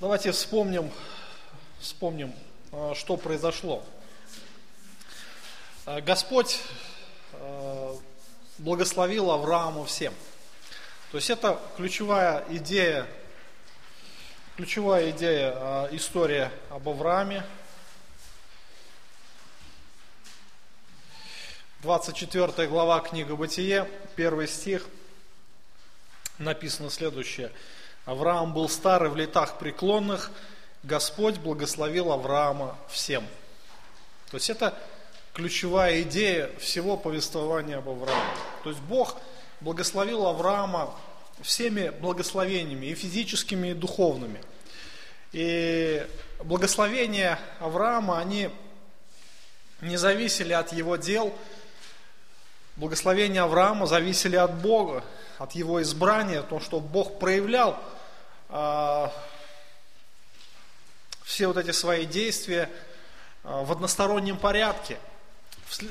[0.00, 0.90] Давайте вспомним,
[1.78, 2.34] вспомним,
[2.72, 3.84] а, что произошло.
[5.84, 6.62] А, Господь
[7.34, 7.94] а,
[8.56, 10.14] благословил Аврааму всем.
[11.10, 13.06] То есть это ключевая идея,
[14.56, 17.44] ключевая идея истории об Аврааме.
[21.82, 23.86] 24 глава книга Бытие,
[24.16, 24.86] первый стих,
[26.38, 27.52] написано следующее–
[28.10, 30.32] Авраам был старый в летах преклонных,
[30.82, 33.24] Господь благословил Авраама всем.
[34.32, 34.76] То есть это
[35.32, 38.20] ключевая идея всего повествования об Аврааме.
[38.64, 39.16] То есть Бог
[39.60, 40.92] благословил Авраама
[41.40, 44.40] всеми благословениями, и физическими, и духовными.
[45.30, 46.04] И
[46.42, 48.50] благословения Авраама, они
[49.82, 51.32] не зависели от его дел,
[52.74, 55.04] благословения Авраама зависели от Бога,
[55.38, 57.80] от его избрания, то, что Бог проявлял
[61.30, 62.68] все вот эти свои действия
[63.44, 64.98] а, в одностороннем порядке.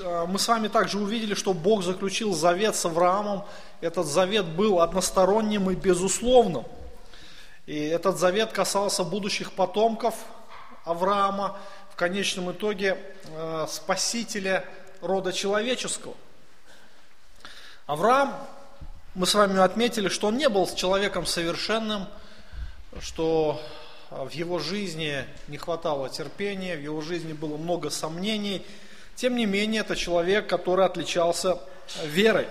[0.04, 3.46] А, мы с вами также увидели, что Бог заключил завет с Авраамом.
[3.80, 6.66] Этот завет был односторонним и безусловным.
[7.66, 10.16] И этот завет касался будущих потомков
[10.84, 11.58] Авраама,
[11.92, 12.98] в конечном итоге
[13.68, 14.66] спасителя
[15.02, 16.16] рода человеческого.
[17.86, 18.36] Авраам,
[19.16, 22.08] мы с вами отметили, что он не был человеком совершенным,
[23.00, 23.62] что
[24.10, 28.66] а, в его жизни не хватало терпения, в его жизни было много сомнений.
[29.16, 31.60] Тем не менее, это человек, который отличался
[32.04, 32.48] верой.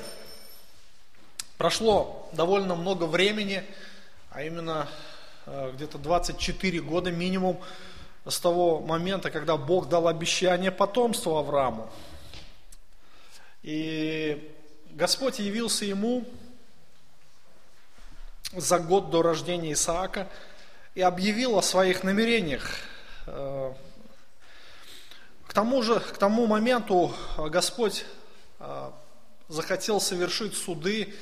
[1.57, 3.65] Прошло довольно много времени,
[4.31, 4.89] а именно
[5.47, 7.61] а, где-то 24 года минимум
[8.25, 11.91] с того момента, когда Бог дал обещание потомству Аврааму.
[13.63, 14.55] И
[14.91, 16.25] Господь явился ему
[18.53, 20.29] за год до рождения Исаака
[20.95, 22.71] и объявил о своих намерениях.
[23.27, 23.73] Э,
[25.47, 28.05] к тому же, к тому моменту Господь
[28.61, 28.91] э,
[29.49, 31.15] захотел совершить суды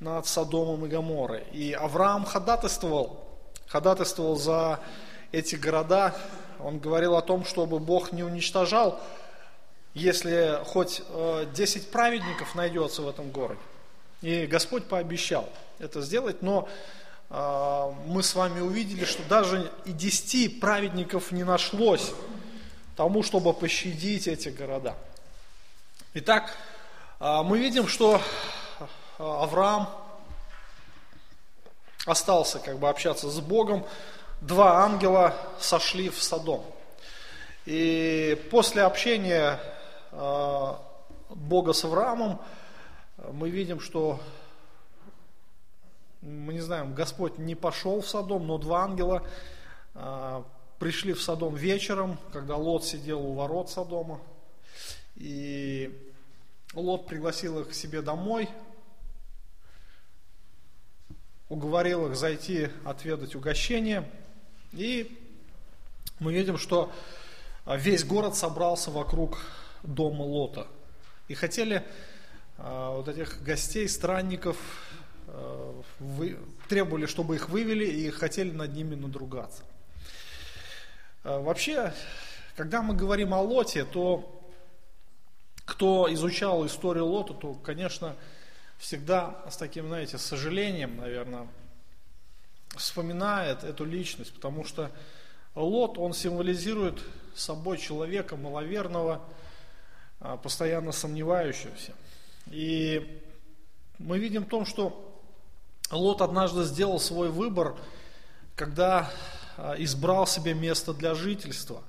[0.00, 1.44] над Содомом и Гоморой.
[1.52, 3.24] И Авраам ходатайствовал,
[3.66, 4.80] ходатайствовал за
[5.32, 6.14] эти города.
[6.60, 9.00] Он говорил о том, чтобы Бог не уничтожал,
[9.94, 11.02] если хоть
[11.52, 13.60] 10 э, праведников найдется в этом городе.
[14.22, 15.48] И Господь пообещал
[15.78, 16.68] это сделать, но
[17.30, 22.12] э, мы с вами увидели, что даже и десяти праведников не нашлось
[22.96, 24.94] тому, чтобы пощадить эти города.
[26.14, 26.56] Итак,
[27.20, 28.20] э, мы видим, что
[29.18, 29.88] Авраам
[32.06, 33.84] остался как бы общаться с Богом,
[34.40, 36.64] два ангела сошли в Содом.
[37.64, 39.58] И после общения
[40.12, 40.74] э,
[41.30, 42.40] Бога с Авраамом,
[43.32, 44.20] мы видим, что,
[46.20, 49.26] мы не знаем, Господь не пошел в Содом, но два ангела
[49.94, 50.44] а,
[50.78, 54.20] пришли в Содом вечером, когда Лот сидел у ворот Содома.
[55.16, 56.12] И
[56.74, 58.48] Лот пригласил их к себе домой,
[61.48, 64.10] уговорил их зайти отведать угощение.
[64.72, 65.18] И
[66.18, 66.92] мы видим, что
[67.66, 69.38] весь город собрался вокруг
[69.82, 70.66] дома Лота.
[71.28, 71.84] И хотели
[72.56, 74.56] вот этих гостей, странников,
[75.26, 76.38] а, вы,
[76.68, 79.64] требовали, чтобы их вывели и хотели над ними надругаться.
[81.24, 81.92] А, вообще,
[82.56, 84.30] когда мы говорим о Лоте, то
[85.64, 88.14] кто изучал историю Лота, то, конечно,
[88.78, 91.48] всегда с таким, знаете, сожалением, наверное,
[92.76, 94.90] вспоминает эту личность, потому что
[95.54, 97.00] Лот, он символизирует
[97.34, 99.22] собой человека маловерного,
[100.42, 101.94] постоянно сомневающегося.
[102.50, 103.22] И
[103.98, 105.00] мы видим в том, что
[105.90, 107.76] Лот однажды сделал свой выбор,
[108.56, 109.10] когда
[109.56, 111.82] а, избрал себе место для жительства.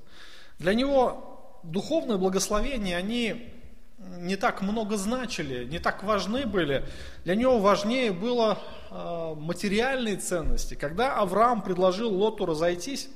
[0.60, 3.52] Для него духовные благословения, они
[3.98, 6.86] не так много значили, не так важны были.
[7.24, 8.60] Для него важнее было
[8.92, 10.76] а, материальные ценности.
[10.76, 13.10] Когда Авраам предложил Лоту разойтись,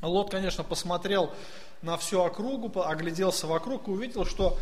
[0.00, 1.32] Лот, конечно, посмотрел
[1.82, 4.58] на всю округу, огляделся вокруг и увидел, что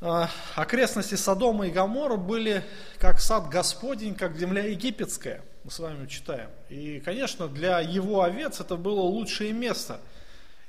[0.00, 2.64] окрестности Содома и Гамора были
[2.98, 6.50] как сад Господень, как земля египетская, мы с вами читаем.
[6.68, 10.00] И, конечно, для его овец это было лучшее место.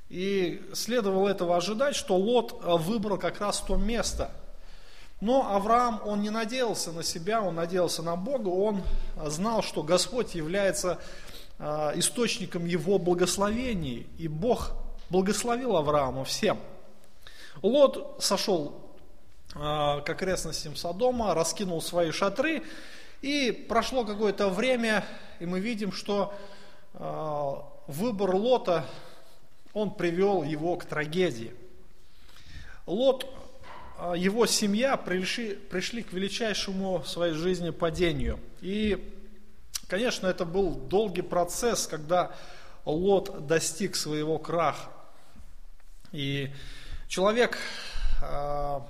[0.09, 4.31] И следовало этого ожидать, что Лот а, выбрал как раз то место.
[5.21, 8.81] Но Авраам, он не надеялся на себя, он надеялся на Бога, он
[9.25, 10.99] знал, что Господь является
[11.59, 14.71] а, источником его благословений, и Бог
[15.11, 16.59] благословил Авраама всем.
[17.61, 18.88] Лот сошел
[19.53, 22.63] к окрестностям Содома, раскинул свои шатры,
[23.21, 25.03] и прошло какое-то время,
[25.39, 26.33] и мы видим, что
[27.87, 28.85] выбор Лота,
[29.73, 31.53] он привел его к трагедии.
[32.85, 33.25] Лот,
[34.15, 38.39] его семья пришли, пришли к величайшему в своей жизни падению.
[38.61, 39.13] И,
[39.87, 42.31] конечно, это был долгий процесс, когда
[42.85, 44.89] Лот достиг своего краха.
[46.11, 46.49] И
[47.07, 47.57] человек,
[48.23, 48.87] а,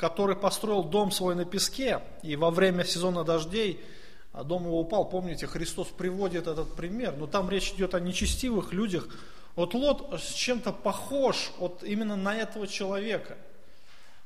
[0.00, 3.84] который построил дом свой на песке, и во время сезона дождей
[4.32, 8.72] а, дом его упал, помните, Христос приводит этот пример, но там речь идет о нечестивых
[8.72, 9.08] людях.
[9.56, 13.36] Вот Лот с чем-то похож вот именно на этого человека.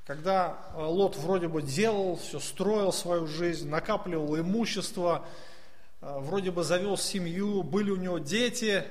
[0.06, 5.26] Когда а, Лот вроде бы делал, все строил свою жизнь, накапливал имущество,
[6.00, 8.84] вроде бы завел семью, были у него дети,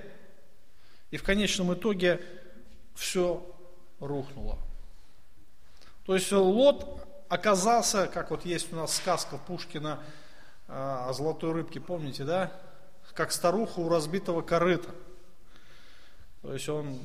[1.11, 2.19] и в конечном итоге
[2.93, 3.41] все
[4.01, 4.59] рухнуло.
[6.05, 9.99] То есть Лот оказался, как вот есть у нас сказка Пушкина
[10.67, 12.51] а, о золотой рыбке, помните, да?
[13.13, 14.89] Как старуха у разбитого корыта.
[16.41, 16.99] То есть он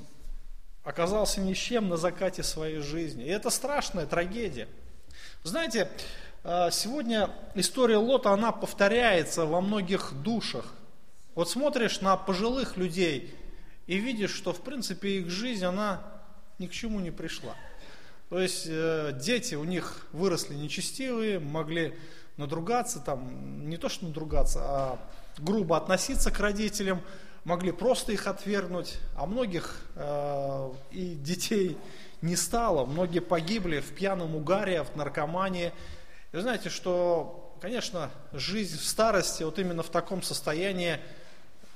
[0.83, 3.25] оказался ни с чем на закате своей жизни.
[3.25, 4.69] И это страшная трагедия.
[5.45, 5.91] Знаете,
[6.43, 10.65] а, сегодня история Лота, она повторяется во многих душах.
[11.35, 13.35] Вот смотришь на пожилых людей
[13.87, 16.03] и видишь, что в принципе их жизнь, она
[16.59, 17.55] ни к чему не пришла.
[18.29, 21.99] То есть э, дети у них выросли нечестивые, могли
[22.37, 24.99] надругаться, там, не то что надругаться, а
[25.39, 27.01] грубо относиться к родителям,
[27.45, 31.79] могли просто их отвергнуть, а многих э, и детей
[32.21, 35.73] не стало, многие погибли в пьяном угаре, в наркомании.
[36.33, 40.99] И вы знаете, что, конечно, жизнь в старости, вот именно в таком состоянии,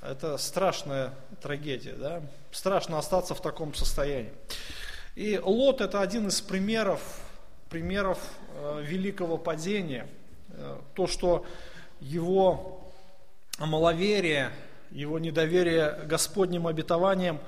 [0.02, 2.22] это страшная трагедия, да?
[2.50, 4.32] страшно остаться в таком состоянии.
[5.14, 7.02] И Лот это один из примеров,
[7.68, 8.18] примеров
[8.54, 10.06] э, великого падения.
[10.48, 11.44] Э, то, что
[12.00, 12.80] его
[13.58, 14.52] маловерие,
[14.90, 17.40] его недоверие Господним обетованиям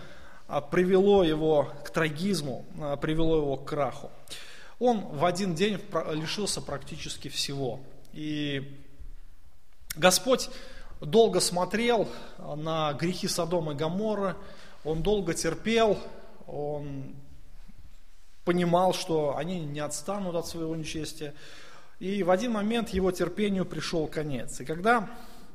[0.47, 2.67] э, привело его к трагизму,
[3.01, 4.11] привело его к краху.
[4.79, 5.81] Он в один день
[6.13, 7.81] лишился практически всего.
[8.13, 8.79] И
[9.97, 10.51] Господь
[11.01, 12.09] долго смотрел
[12.57, 14.37] на грехи Содома и Гаморы,
[14.85, 15.99] он долго терпел,
[16.47, 17.15] он
[18.45, 21.35] понимал, что они не отстанут от своего нечестия.
[21.99, 24.61] И в один момент его терпению пришел конец.
[24.61, 25.09] И когда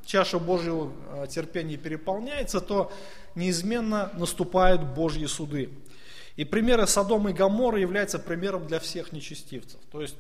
[0.05, 2.91] чаша Божьего э, терпения переполняется, то
[3.35, 5.69] неизменно наступают Божьи суды.
[6.35, 9.79] И примеры Содома и Гамора являются примером для всех нечестивцев.
[9.91, 10.15] То есть,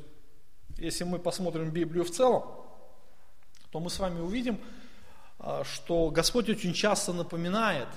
[0.77, 2.43] если мы посмотрим Библию в целом,
[3.71, 4.59] то мы с вами увидим,
[5.39, 7.87] а, что Господь очень часто напоминает,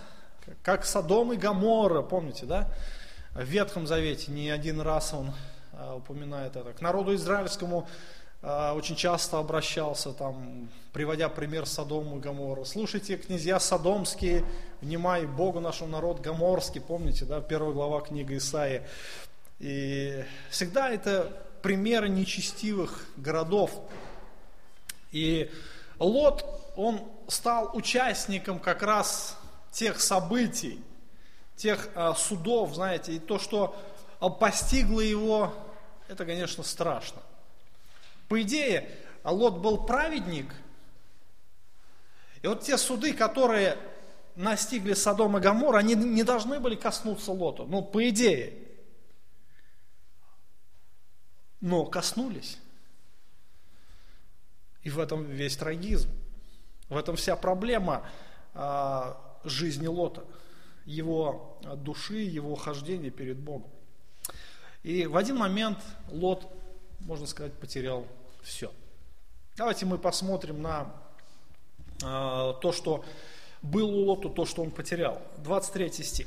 [0.63, 2.73] как Содом и Гамора, помните, да?
[3.35, 5.33] В Ветхом Завете не один раз он
[5.73, 6.75] а, упоминает это.
[6.75, 7.89] К народу израильскому
[8.43, 12.65] а, очень часто обращался, там, приводя пример Содому и Гамора.
[12.65, 14.45] Слушайте, князья Содомские,
[14.83, 18.83] внимай, Богу нашему народ Гаморский, помните, да, первая глава книги Исаии.
[19.61, 21.33] И всегда это
[21.63, 23.71] примеры нечестивых городов.
[25.11, 25.51] И
[25.99, 26.45] Лот,
[26.77, 29.39] он стал участником как раз
[29.71, 30.83] тех событий,
[31.63, 33.77] тех а, судов, знаете, и то, что
[34.19, 35.55] а, постигло его,
[36.09, 37.23] это, конечно, страшно.
[38.29, 38.91] По идее,
[39.23, 40.53] Лот был праведник,
[42.43, 43.79] и вот те суды, которые
[44.35, 48.55] настигли Содом и Гамор, они не должны были коснуться Лоту, ну, по идее.
[51.61, 52.59] Но коснулись.
[54.83, 56.11] И в этом весь трагизм.
[56.89, 58.05] В этом вся проблема
[58.53, 60.25] а, жизни Лота,
[60.85, 63.71] его души, его хождения перед Богом.
[64.83, 65.79] И в один момент
[66.11, 66.47] Лот,
[67.01, 68.07] можно сказать, потерял
[68.43, 68.73] все.
[69.57, 70.93] Давайте мы посмотрим на
[72.03, 73.05] а, то, что
[73.61, 75.23] было у Лоту, то, что он потерял.
[75.39, 76.27] 23 стих.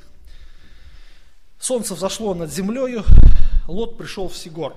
[1.59, 3.03] Солнце взошло над землею,
[3.67, 4.75] Лот пришел в Сигор.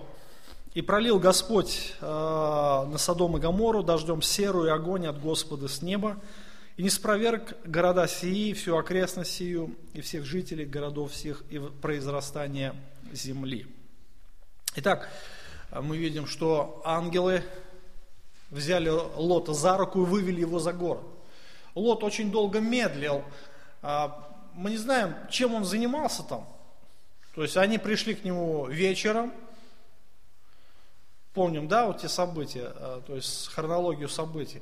[0.75, 6.18] И пролил Господь э, на Содом и Гамору дождем серую огонь от Господа с неба,
[6.78, 12.73] и не спроверг города сии, всю окрестность сию, и всех жителей городов всех, и произрастания
[13.12, 13.66] земли.
[14.76, 15.11] Итак,
[15.73, 17.42] мы видим, что ангелы
[18.50, 21.02] взяли Лота за руку и вывели его за город.
[21.75, 23.25] Лот очень долго медлил.
[23.82, 26.49] А, мы не знаем, чем он занимался там.
[27.35, 29.32] То есть они пришли к нему вечером,
[31.35, 34.61] Помним, да, вот те события, э, то есть хронологию событий.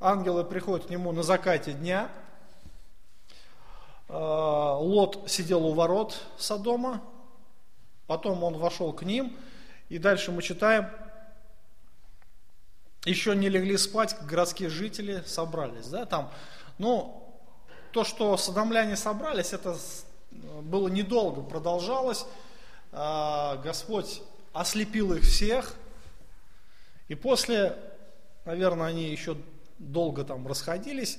[0.00, 2.08] Ангелы приходят к нему на закате дня.
[4.08, 7.02] Э, Лот сидел у ворот Содома,
[8.06, 9.36] потом он вошел к ним,
[9.88, 10.88] и дальше мы читаем,
[13.04, 16.30] еще не легли спать, городские жители собрались, да, там,
[16.78, 17.24] ну,
[17.92, 19.76] то, что садомляне собрались, это
[20.30, 22.26] было недолго, продолжалось.
[22.92, 25.74] А, Господь ослепил их всех.
[27.08, 27.76] И после,
[28.44, 29.36] наверное, они еще
[29.78, 31.18] долго там расходились.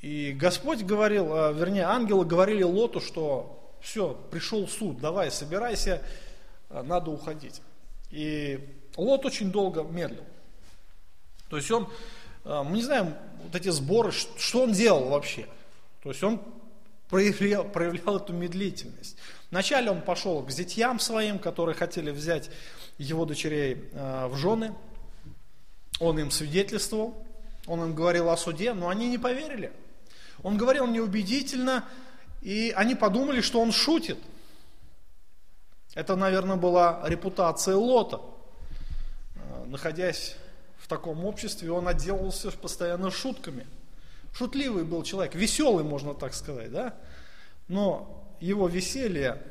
[0.00, 6.02] И Господь говорил, а, вернее, ангелы говорили Лоту, что все, пришел суд, давай, собирайся,
[6.70, 7.60] а, надо уходить.
[8.10, 8.66] И
[8.96, 10.24] Лот очень долго медлил.
[11.48, 11.88] То есть он,
[12.44, 15.46] мы не знаем, вот эти сборы, что он делал вообще.
[16.02, 16.40] То есть он
[17.08, 19.16] проявлял, проявлял эту медлительность.
[19.50, 22.50] Вначале он пошел к зятьям своим, которые хотели взять
[22.98, 24.74] его дочерей в жены.
[25.98, 27.16] Он им свидетельствовал,
[27.70, 29.72] он им говорил о суде, но они не поверили.
[30.42, 31.84] Он говорил неубедительно,
[32.42, 34.18] и они подумали, что он шутит.
[35.94, 38.20] Это, наверное, была репутация Лота.
[39.36, 40.36] Э, находясь
[40.78, 43.66] в таком обществе, он отделывался постоянно шутками–
[44.32, 46.94] Шутливый был человек, веселый, можно так сказать, да?
[47.68, 49.42] Но его веселье,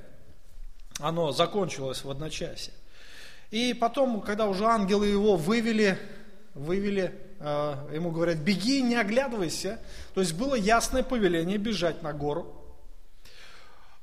[0.99, 2.73] оно закончилось в одночасье.
[3.51, 5.97] И потом, когда уже ангелы его вывели,
[6.53, 9.79] вывели, ему говорят, беги, не оглядывайся.
[10.13, 12.53] То есть было ясное повеление бежать на гору.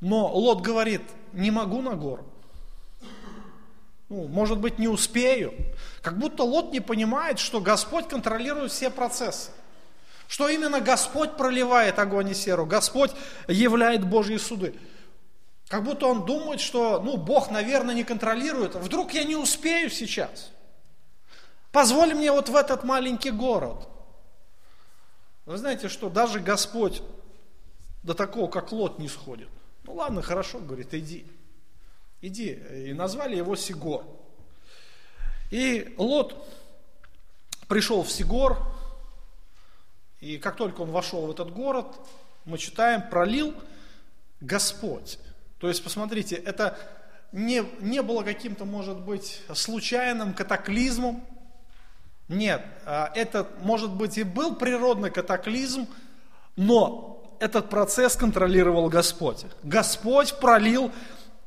[0.00, 1.02] Но Лот говорит,
[1.32, 2.24] не могу на гору.
[4.08, 5.52] Ну, может быть, не успею.
[6.00, 9.50] Как будто Лот не понимает, что Господь контролирует все процессы.
[10.28, 13.12] Что именно Господь проливает огонь и серу, Господь
[13.48, 14.74] являет Божьи суды.
[15.68, 18.76] Как будто он думает, что, ну, Бог, наверное, не контролирует.
[18.76, 20.52] Вдруг я не успею сейчас.
[21.76, 23.86] Позволь мне вот в этот маленький город.
[25.44, 27.02] Вы знаете, что даже Господь
[28.02, 29.50] до такого, как Лот, не сходит.
[29.84, 31.26] Ну ладно, хорошо, говорит, иди.
[32.22, 32.52] Иди.
[32.86, 34.06] И назвали его Сигор.
[35.50, 36.48] И Лот
[37.68, 38.56] пришел в Сигор,
[40.20, 41.94] и как только он вошел в этот город,
[42.46, 43.52] мы читаем, пролил
[44.40, 45.18] Господь.
[45.58, 46.78] То есть, посмотрите, это
[47.32, 51.22] не, не было каким-то, может быть, случайным катаклизмом.
[52.28, 55.86] Нет, а это, может быть, и был природный катаклизм,
[56.56, 59.44] но этот процесс контролировал Господь.
[59.62, 60.90] Господь пролил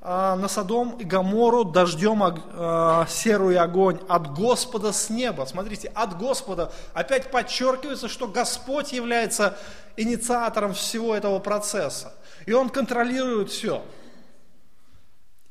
[0.02, 5.46] а, на Содом и Гамору дождем а, серую огонь от Господа с неба.
[5.46, 6.72] Смотрите, от Господа.
[6.94, 9.58] Опять подчеркивается, что Господь является
[9.98, 12.14] инициатором всего этого процесса.
[12.46, 13.84] И Он контролирует все.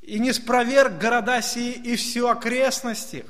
[0.00, 3.26] И не спроверг города сии и всю окрестность их,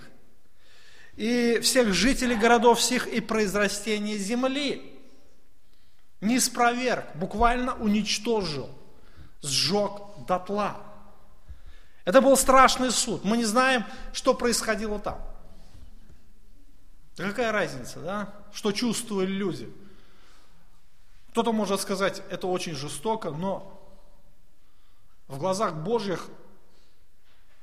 [1.19, 4.97] и всех жителей городов всех и произрастения земли.
[6.21, 8.71] Не спроверг, буквально уничтожил,
[9.43, 10.81] сжег дотла.
[12.05, 13.25] Это был страшный суд.
[13.25, 15.21] Мы не знаем, что происходило там.
[17.17, 18.33] какая разница, да?
[18.53, 19.69] Что чувствовали люди?
[21.31, 23.77] Кто-то может сказать, это очень жестоко, но
[25.27, 26.29] в глазах Божьих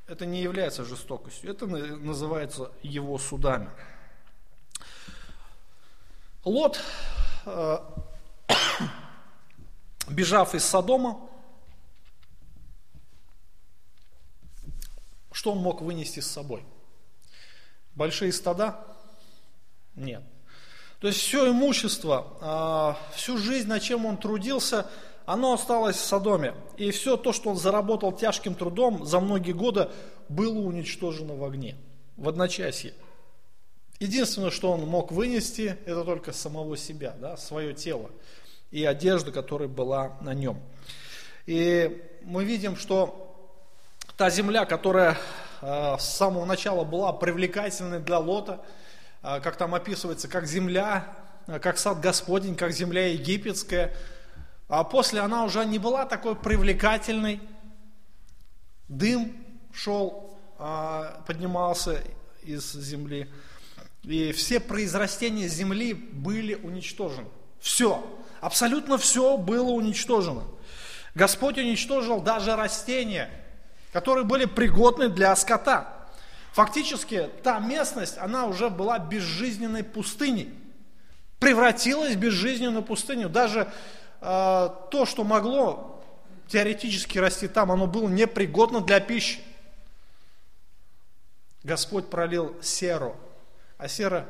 [0.07, 1.51] это не является жестокостью.
[1.51, 3.69] Это называется его судами.
[6.43, 6.79] Лот,
[7.45, 7.77] э,
[10.09, 11.29] бежав из Содома,
[15.35, 16.63] Что он мог вынести с собой?
[17.93, 18.79] Большие стада?
[19.93, 20.23] Нет.
[21.01, 24.89] То есть все имущество, а, всю жизнь, на чем он трудился,
[25.25, 26.53] оно осталось в Содоме.
[26.77, 29.89] И все то, что он заработал тяжким трудом за многие годы,
[30.29, 31.75] было уничтожено в огне,
[32.17, 32.93] в одночасье.
[33.99, 38.11] Единственное, что он мог вынести, это только самого себя, да, свое тело
[38.71, 40.59] и одежду, которая была на нем.
[41.45, 43.25] И мы видим, что
[44.17, 45.17] Та земля, которая
[45.61, 48.61] э, с самого начала была привлекательной для Лота,
[49.21, 51.05] э, как там описывается, как земля,
[51.47, 53.91] э, как сад Господень, как земля египетская,
[54.67, 57.41] а после она уже не была такой привлекательной.
[58.87, 59.35] Дым
[59.73, 62.01] шел, поднимался
[62.43, 63.29] из земли.
[64.03, 67.27] И все произрастения земли были уничтожены.
[67.59, 68.05] Все,
[68.41, 70.43] абсолютно все было уничтожено.
[71.15, 73.29] Господь уничтожил даже растения–
[73.95, 75.87] которые были пригодны для скота.
[76.51, 80.53] Фактически та местность, она уже была безжизненной пустыней.
[81.39, 83.29] Превратилась в безжизненную пустыню.
[83.29, 83.71] Даже
[84.25, 86.03] то, что могло
[86.47, 89.39] теоретически расти там, оно было непригодно для пищи.
[91.63, 93.15] Господь пролил серу.
[93.77, 94.27] А сера,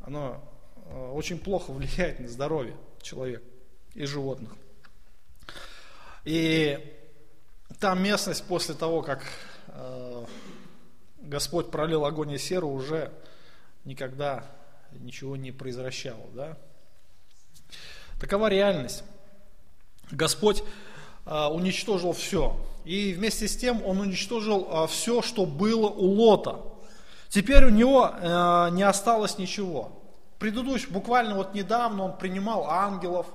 [0.00, 0.42] оно
[0.86, 3.44] э, очень плохо влияет на здоровье человека
[3.94, 4.52] и животных.
[6.24, 6.96] И
[7.80, 9.24] та местность после того, как
[9.68, 10.26] э,
[11.18, 13.12] Господь пролил огонь и серу, уже
[13.84, 14.44] никогда
[14.92, 16.26] ничего не произвращало.
[16.34, 16.58] Да?
[18.24, 19.04] Такова реальность.
[20.10, 20.64] Господь
[21.26, 22.56] а, уничтожил все.
[22.86, 26.62] И вместе с тем он уничтожил а, все, что было у Лота.
[27.28, 29.92] Теперь у него а, не осталось ничего.
[30.38, 33.26] Предыдущий, буквально вот недавно он принимал ангелов.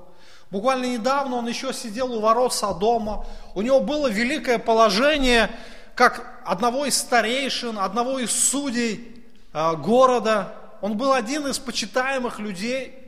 [0.50, 3.27] Буквально недавно он еще сидел у ворот Содома.
[3.53, 5.51] У него было великое положение,
[5.93, 10.55] как одного из старейшин, одного из судей города.
[10.81, 12.99] Он был один из почитаемых людей.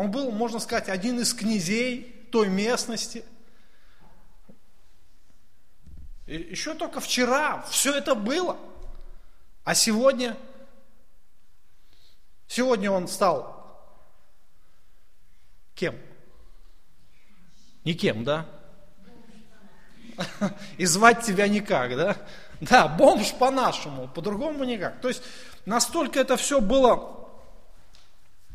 [0.00, 3.22] Он был, можно сказать, один из князей той местности.
[6.24, 8.56] И еще только вчера все это было.
[9.62, 10.38] А сегодня,
[12.46, 13.94] сегодня он стал
[15.74, 15.98] кем?
[17.84, 18.48] Никем, да?
[20.78, 22.16] И звать тебя никак, да?
[22.62, 24.98] Да, бомж по-нашему, по-другому никак.
[25.02, 25.22] То есть
[25.66, 27.19] настолько это все было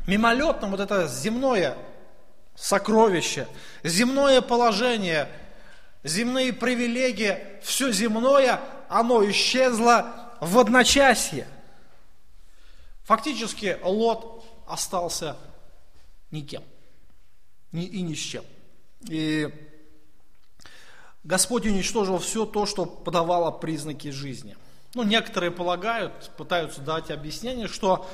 [0.06, 1.76] мимолетным, вот это земное
[2.54, 3.48] сокровище,
[3.82, 5.28] земное положение,
[6.02, 11.46] земные привилегии, все земное, оно исчезло в одночасье.
[13.04, 15.36] Фактически Лот остался
[16.30, 16.62] никем
[17.72, 18.44] и ни с чем.
[19.08, 19.48] И
[21.22, 24.56] Господь уничтожил все то, что подавало признаки жизни.
[24.94, 28.08] Ну, некоторые полагают, пытаются дать объяснение, что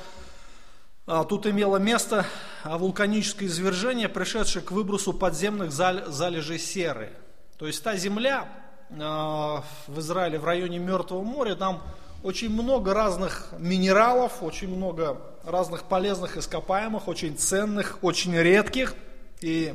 [1.05, 2.25] тут имело место
[2.63, 7.11] а, вулканическое извержение, пришедшее к выбросу подземных залежей серы.
[7.57, 8.47] То есть та земля
[8.89, 11.83] а, в Израиле, в районе Мертвого моря, там
[12.23, 18.95] очень много разных минералов, очень много разных полезных ископаемых, очень ценных, очень редких.
[19.41, 19.73] И,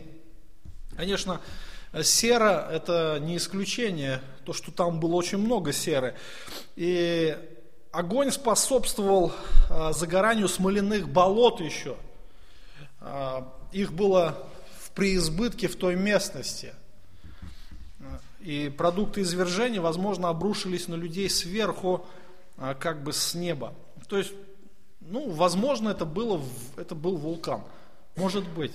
[0.96, 1.42] конечно,
[2.02, 6.14] сера– это не исключение, то, что там было очень много серы.
[6.74, 7.36] И
[7.92, 9.32] огонь способствовал
[9.70, 11.96] а, загоранию смоляных болот еще.
[13.00, 14.46] А, их было
[14.80, 16.74] в преизбытке в той местности.
[18.40, 22.06] И продукты извержения, возможно, обрушились на людей сверху,
[22.56, 23.74] а, как бы с неба.
[24.08, 24.32] То есть,
[25.00, 26.40] ну, возможно, это, было,
[26.76, 27.62] это был вулкан.
[28.16, 28.72] Может быть.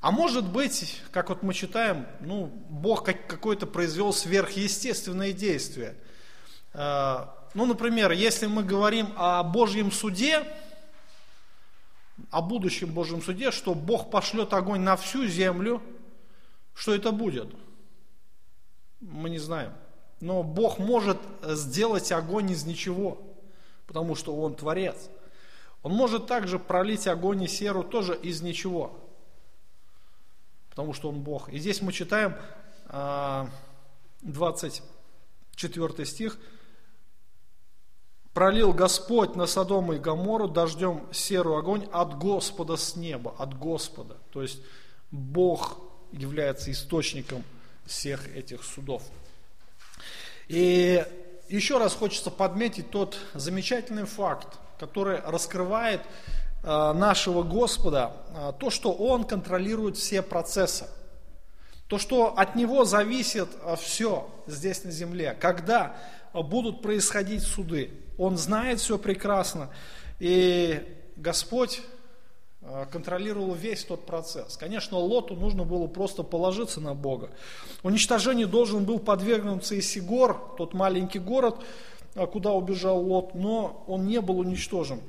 [0.00, 5.96] А может быть, как вот мы читаем, ну, Бог какой-то произвел сверхъестественное действие.
[7.56, 10.46] Ну, например, если мы говорим о Божьем суде,
[12.30, 15.82] о будущем Божьем суде, что Бог пошлет огонь на всю землю,
[16.74, 17.48] что это будет?
[19.00, 19.72] Мы не знаем.
[20.20, 23.22] Но Бог может сделать огонь из ничего,
[23.86, 25.08] потому что Он Творец.
[25.82, 29.00] Он может также пролить огонь и серу тоже из ничего,
[30.68, 31.48] потому что Он Бог.
[31.48, 32.36] И здесь мы читаем
[32.90, 34.82] 24
[35.88, 36.38] а, стих–
[38.36, 44.18] пролил Господь на Содом и Гомору дождем серую огонь от Господа с неба, от Господа.
[44.30, 44.60] То есть
[45.10, 45.78] Бог
[46.12, 47.42] является источником
[47.86, 49.02] всех этих судов.
[50.48, 51.02] И
[51.48, 56.02] еще раз хочется подметить тот замечательный факт, который раскрывает
[56.62, 60.86] э, нашего Господа, э, то, что Он контролирует все процессы.
[61.86, 65.34] То, что от Него зависит э, все здесь на земле.
[65.40, 65.96] Когда
[66.34, 68.02] будут происходить суды.
[68.18, 69.70] Он знает все прекрасно.
[70.18, 70.82] И
[71.16, 71.82] Господь
[72.62, 74.56] э, контролировал весь тот процесс.
[74.56, 77.30] Конечно, Лоту нужно было просто положиться на Бога.
[77.82, 81.56] Уничтожению должен был подвергнуться и Сигор, тот маленький город,
[82.14, 85.00] э, куда убежал Лот, но он не был уничтожен.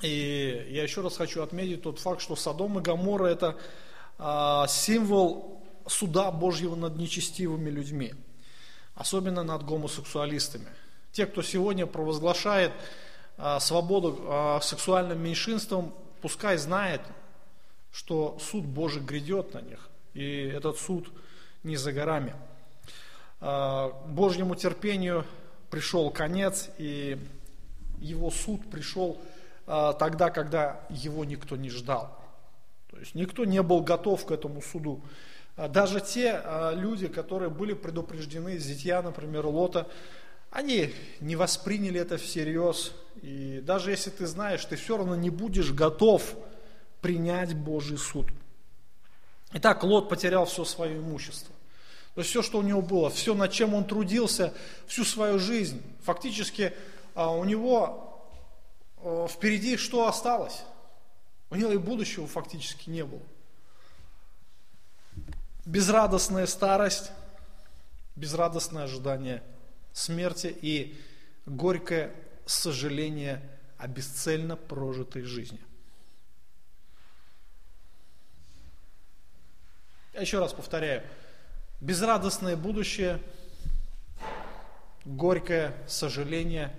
[0.00, 3.56] И я еще раз хочу отметить тот факт, что Содом и Гамора это
[4.18, 8.14] а, символ суда Божьего над нечестивыми людьми
[8.94, 10.66] особенно над гомосексуалистами.
[11.12, 12.72] Те, кто сегодня провозглашает
[13.36, 17.02] а, свободу а, сексуальным меньшинствам, пускай знает,
[17.92, 21.12] что суд Божий грядет на них, и этот суд
[21.64, 22.34] не за горами.
[23.40, 25.26] А, Божьему терпению
[25.70, 27.18] пришел конец, и
[27.98, 29.20] его суд пришел
[29.64, 32.18] тогда, когда его никто не ждал.
[32.90, 35.00] То есть никто не был готов к этому суду.
[35.56, 36.42] Даже те
[36.74, 39.86] люди, которые были предупреждены, зятья, например, Лота,
[40.52, 42.92] они не восприняли это всерьез.
[43.20, 46.36] И даже если ты знаешь, ты все равно не будешь готов
[47.00, 48.28] принять Божий суд.
[49.54, 51.54] Итак, Лот потерял все свое имущество.
[52.14, 54.54] То есть все, что у него было, все, над чем он трудился
[54.86, 55.82] всю свою жизнь.
[56.04, 56.72] Фактически
[57.14, 58.30] а, у него
[59.28, 60.62] впереди что осталось?
[61.50, 63.22] У него и будущего фактически не было
[65.64, 67.12] безрадостная старость,
[68.16, 69.42] безрадостное ожидание
[69.92, 70.98] смерти и
[71.46, 72.14] горькое
[72.46, 73.42] сожаление
[73.78, 75.60] о бесцельно прожитой жизни.
[80.20, 81.02] еще раз повторяю,
[81.80, 83.20] безрадостное будущее,
[85.04, 86.74] горькое сожаление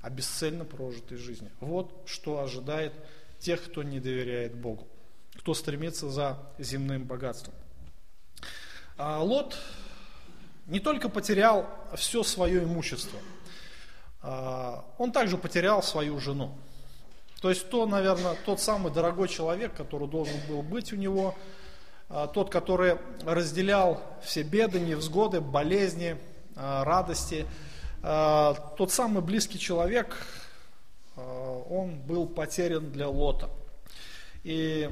[0.00, 1.50] о бесцельно прожитой жизни.
[1.60, 2.92] Вот что ожидает
[3.40, 4.86] тех, кто не доверяет Богу,
[5.36, 7.54] кто стремится за земным богатством.
[8.96, 9.58] А Лот
[10.68, 13.18] не только потерял все свое имущество,
[14.20, 16.56] а, он также потерял свою жену.
[17.40, 21.34] То есть то, наверное, тот самый дорогой человек, который должен был быть у него,
[22.10, 26.18] а, тот, который разделял все беды, невзгоды, болезни,
[26.54, 27.46] а, радости,
[28.00, 30.24] тот самый близкий человек,
[31.16, 33.50] он был потерян для Лота.
[34.44, 34.88] И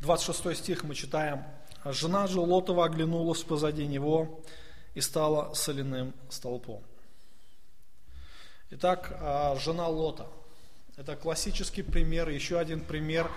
[0.00, 1.44] 26 стих мы читаем,
[1.84, 4.40] «Жена же Лотова оглянулась позади него
[4.94, 6.82] и стала соляным столпом».
[8.70, 10.26] Итак, а, жена Лота.
[10.98, 13.30] Это классический пример, еще один пример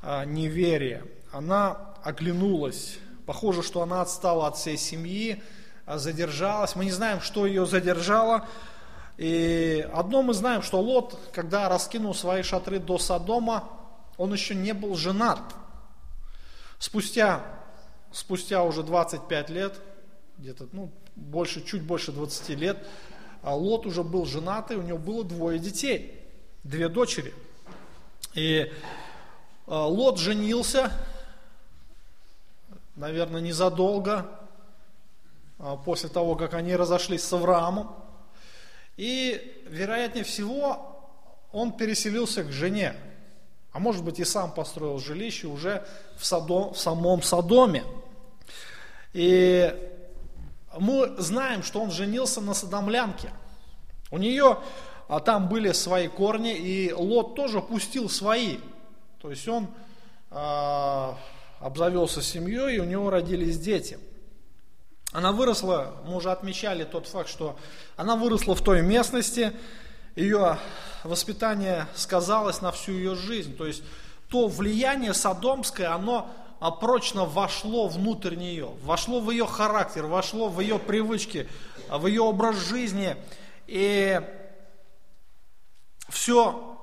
[0.00, 1.04] а, неверия.
[1.30, 2.98] Она оглянулась.
[3.26, 5.42] Похоже, что она отстала от всей семьи,
[5.84, 6.74] а, задержалась.
[6.74, 8.46] Мы не знаем, что ее задержало.
[9.18, 13.68] И одно мы знаем, что Лот, когда раскинул свои шатры до Содома,
[14.16, 15.40] он еще не был женат.
[16.78, 17.44] Спустя,
[18.12, 19.80] спустя уже 25 лет,
[20.38, 22.78] где-то ну, больше, чуть больше 20 лет,
[23.42, 26.20] а Лот уже был женатый, у него было двое детей,
[26.64, 27.34] две дочери.
[28.34, 28.72] И
[29.66, 30.92] а, Лот женился,
[32.96, 34.26] наверное, незадолго
[35.58, 37.94] а, после того, как они разошлись с Авраамом.
[38.96, 41.10] И, вероятнее всего,
[41.52, 42.94] он переселился к жене.
[43.72, 47.84] А может быть и сам построил жилище уже в, Содом, в самом Содоме.
[49.12, 49.74] И
[50.78, 53.30] мы знаем, что он женился на садомлянке.
[54.10, 54.58] У нее
[55.08, 58.58] а там были свои корни, и Лот тоже пустил свои.
[59.22, 59.68] То есть он
[60.30, 61.12] э,
[61.60, 63.98] обзавелся семьей, и у него родились дети.
[65.12, 67.56] Она выросла, мы уже отмечали тот факт, что
[67.96, 69.52] она выросла в той местности,
[70.14, 70.58] ее
[71.04, 73.56] воспитание сказалось на всю ее жизнь.
[73.56, 73.82] То есть
[74.28, 76.30] то влияние садомское, оно
[76.70, 81.48] прочно вошло внутрь нее, вошло в ее характер, вошло в ее привычки,
[81.88, 83.16] в ее образ жизни.
[83.66, 84.20] И
[86.08, 86.76] все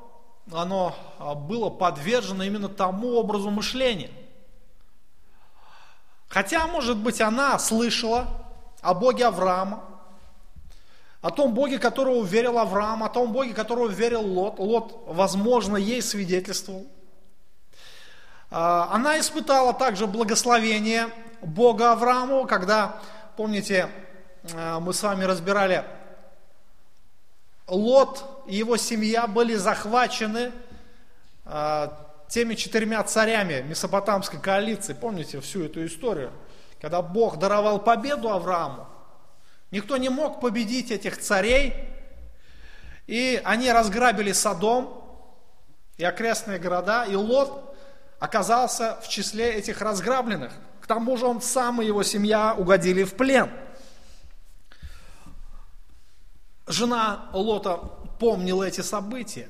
[0.52, 4.12] оно а, было подвержено именно тому образу мышления.
[6.28, 8.28] Хотя, может быть, она слышала
[8.82, 9.84] о Боге Авраама,
[11.22, 14.60] о том Боге, которого верил Авраам, о том Боге, которого верил Лот.
[14.60, 16.86] Лот, возможно, ей свидетельствовал.
[18.58, 21.10] А, она испытала также благословение
[21.42, 23.02] Бога Аврааму, когда,
[23.36, 23.90] помните,
[24.54, 25.84] а, мы с вами разбирали,
[27.68, 30.54] Лот и его семья были захвачены
[31.44, 34.94] а, теми четырьмя царями Месопотамской коалиции.
[34.94, 36.32] Помните всю эту историю?
[36.80, 38.88] Когда Бог даровал победу Аврааму,
[39.70, 41.74] никто не мог победить этих царей,
[43.06, 45.04] и они разграбили Содом
[45.98, 47.75] и окрестные города, и Лот
[48.20, 50.54] оказался в числе этих разграбленных.
[50.82, 53.50] К тому же он сам и его семья угодили в плен.
[56.68, 57.78] Жена Лота
[58.20, 59.50] помнила эти события.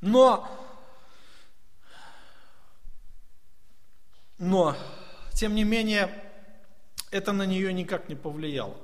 [0.00, 0.48] Но,
[4.38, 4.76] но,
[5.32, 6.10] тем не менее,
[7.10, 8.76] это на нее никак не повлияло.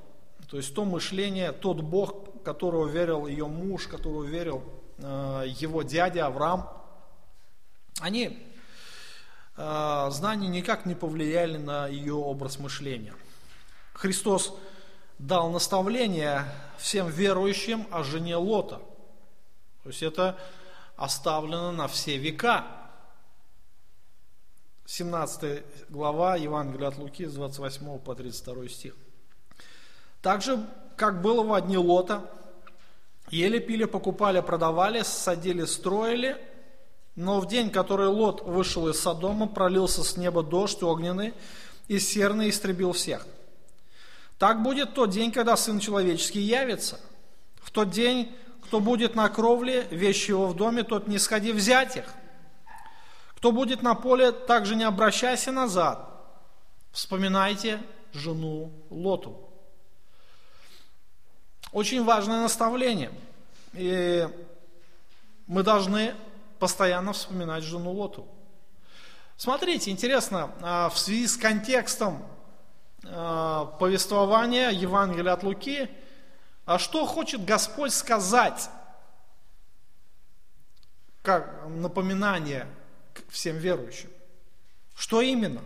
[0.51, 4.63] То есть то мышление, тот Бог, которого верил ее муж, которого верил
[4.99, 6.69] э, его дядя Авраам,
[8.01, 8.47] они,
[9.57, 13.15] э, знания никак не повлияли на ее образ мышления.
[13.93, 14.55] Христос
[15.19, 16.45] дал наставление
[16.79, 18.81] всем верующим о жене Лота.
[19.83, 20.39] То есть это
[20.97, 22.67] оставлено на все века.
[24.87, 28.97] 17 глава Евангелия от Луки с 28 по 32 стих.
[30.21, 32.31] Также, как было в одни Лота,
[33.31, 36.37] ели, пили, покупали, продавали, садили, строили,
[37.17, 41.35] но в день, который Лот вышел из Содома, пролился с неба дождь огненный,
[41.87, 43.27] и серный истребил всех.
[44.39, 47.01] Так будет тот день, когда Сын Человеческий явится.
[47.63, 51.97] В тот день, кто будет на кровле, вещи его в доме, тот не сходи взять
[51.97, 52.05] их.
[53.37, 56.09] Кто будет на поле, также не обращайся назад.
[56.93, 57.81] Вспоминайте
[58.13, 59.39] жену Лоту.
[61.73, 63.13] Очень важное наставление.
[63.75, 64.27] И
[65.47, 66.15] мы должны
[66.59, 68.27] постоянно вспоминать жену Лоту.
[69.37, 72.25] Смотрите, интересно, а, в связи с контекстом
[73.05, 75.91] а, повествования Евангелия от Луки,
[76.67, 78.71] а что хочет Господь сказать,
[81.23, 82.67] как напоминание
[83.29, 84.11] всем верующим?
[84.95, 85.63] Что именно?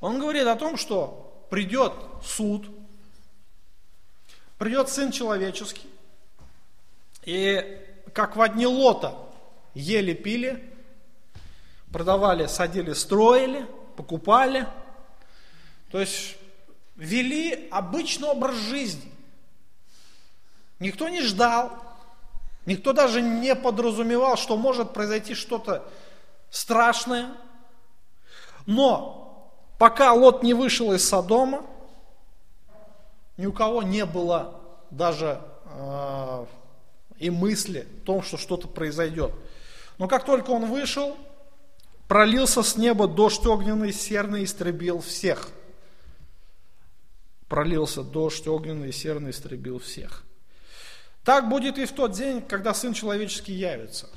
[0.00, 1.92] Он говорит о том, что придет
[2.24, 2.68] суд,
[4.58, 5.88] придет Сын Человеческий,
[7.22, 7.78] и
[8.12, 9.16] как в одни Лота
[9.74, 10.72] ели, пили,
[11.92, 14.66] продавали, садили, строили, покупали,
[15.90, 16.36] то есть
[16.96, 19.12] вели обычный образ жизни.
[20.78, 21.78] Никто не ждал,
[22.66, 25.88] никто даже не подразумевал, что может произойти что-то
[26.50, 27.34] страшное.
[28.66, 31.64] Но пока Лот не вышел из Содома,
[33.36, 36.46] ни у кого не было даже э,
[37.18, 39.32] и мысли о том, что что-то произойдет.
[39.98, 41.16] Но как только он вышел,
[42.08, 45.48] пролился с неба дождь огненный, серный истребил всех.
[47.48, 50.24] Пролился дождь огненный, серный истребил всех.
[51.24, 54.08] Так будет и в тот день, когда Сын Человеческий явится.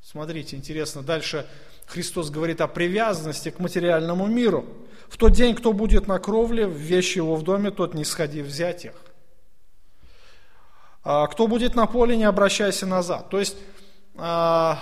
[0.00, 1.46] Смотрите, интересно, дальше
[1.86, 4.64] Христос говорит о привязанности к материальному миру.
[5.08, 8.84] В тот день, кто будет на кровле, вещи его в доме, тот не сходи взять
[8.84, 8.94] их.
[11.02, 13.28] А кто будет на поле, не обращайся назад.
[13.28, 13.56] То есть,
[14.16, 14.80] а,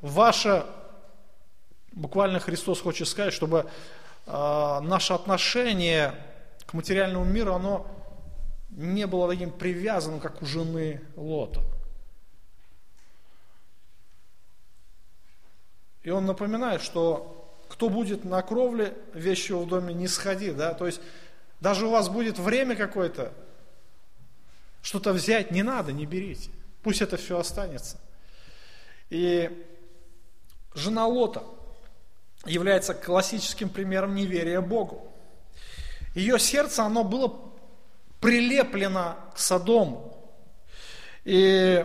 [0.00, 0.66] ваше,
[1.92, 3.66] буквально Христос хочет сказать, чтобы
[4.26, 6.14] а, наше отношение
[6.66, 7.86] к материальному миру, оно
[8.70, 11.60] не было таким привязанным, как у жены Лота.
[16.02, 17.36] И он напоминает, что
[17.68, 21.00] кто будет на кровле, вещи в доме не сходи, да, то есть
[21.60, 23.32] даже у вас будет время какое-то,
[24.82, 26.50] что-то взять не надо, не берите,
[26.82, 27.98] пусть это все останется.
[29.10, 29.50] И
[30.74, 31.42] жена Лота
[32.46, 35.10] является классическим примером неверия Богу.
[36.14, 37.52] Ее сердце, оно было
[38.20, 40.16] прилеплена к Содому.
[41.24, 41.84] И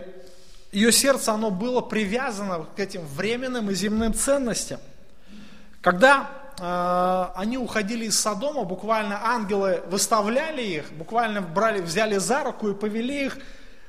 [0.71, 4.79] ее сердце, оно было привязано к этим временным и земным ценностям.
[5.81, 6.29] Когда
[6.59, 12.73] э, они уходили из Содома, буквально ангелы выставляли их, буквально брали, взяли за руку и
[12.73, 13.37] повели их.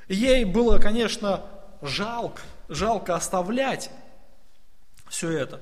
[0.09, 1.43] Ей было, конечно,
[1.83, 3.91] жалко, жалко оставлять
[5.09, 5.61] все это.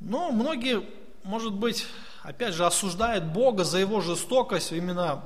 [0.00, 0.82] Но многие,
[1.22, 1.86] может быть,
[2.22, 5.22] опять же, осуждают Бога за его жестокость именно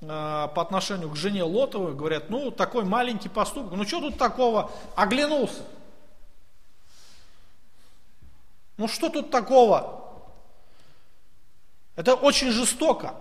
[0.00, 4.70] Э, по отношению к жене Лотовой, говорят, ну, такой маленький поступок, ну, что тут такого,
[4.94, 5.64] оглянулся.
[8.76, 10.04] Ну, что тут такого?
[11.96, 13.14] Это очень жестоко.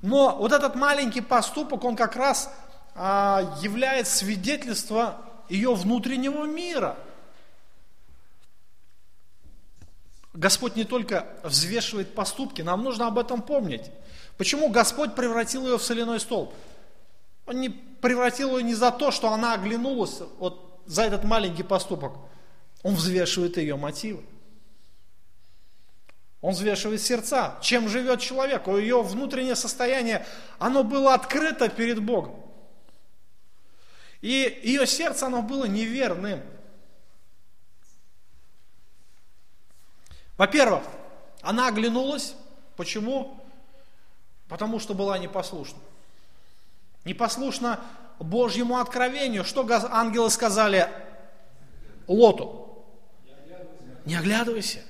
[0.00, 2.50] Но вот этот маленький поступок, он как раз
[2.94, 5.14] а, является свидетельством
[5.48, 6.96] ее внутреннего мира.
[10.34, 13.90] Господь не только взвешивает поступки, нам нужно об этом помнить.
[14.38, 16.54] Почему Господь превратил ее в соляной столб?
[17.46, 22.14] Он не превратил ее не за то, что она оглянулась вот за этот маленький поступок.
[22.82, 24.22] Он взвешивает ее мотивы.
[26.40, 27.56] Он взвешивает сердца.
[27.60, 28.66] Чем живет человек?
[28.66, 30.26] Ее внутреннее состояние,
[30.58, 32.34] оно было открыто перед Богом.
[34.22, 36.40] И ее сердце, оно было неверным.
[40.38, 40.84] Во-первых,
[41.42, 42.34] она оглянулась.
[42.76, 43.38] Почему?
[44.48, 45.78] Потому что была непослушна.
[47.04, 47.80] Непослушна
[48.18, 49.44] Божьему откровению.
[49.44, 50.88] Что ангелы сказали
[52.06, 52.84] Лоту?
[54.04, 54.80] Не оглядывайся.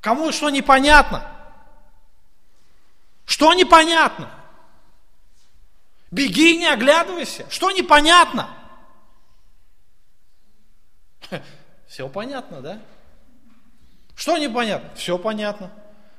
[0.00, 1.30] Кому что непонятно?
[3.24, 4.30] Что непонятно?
[6.12, 7.46] Беги, не оглядывайся.
[7.48, 8.48] Что непонятно?
[11.88, 12.78] Все понятно, да?
[14.14, 14.90] Что непонятно?
[14.94, 15.72] Все понятно.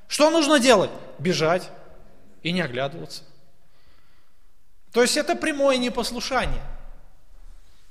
[0.08, 0.89] Что нужно делать?
[1.19, 1.69] Бежать
[2.41, 3.23] и не оглядываться.
[4.91, 6.63] То есть это прямое непослушание.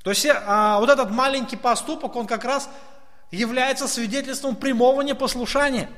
[0.03, 2.69] То есть а, вот этот маленький поступок, он как раз
[3.31, 5.89] является свидетельством прямого непослушания.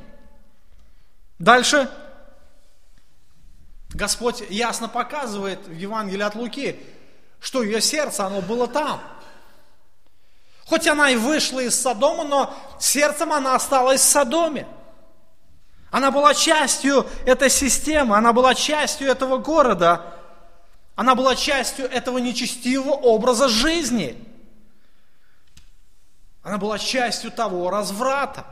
[1.39, 1.91] Дальше
[3.95, 6.79] Господь ясно показывает в Евангелии от Луки,
[7.41, 9.01] что ее сердце, оно было там.
[10.67, 14.67] Хоть она и вышла из Содома, но сердцем она осталась в Содоме.
[15.93, 20.03] Она была частью этой системы, она была частью этого города,
[20.97, 24.17] она была частью этого нечестивого образа жизни.
[26.43, 28.45] Она была частью того разврата.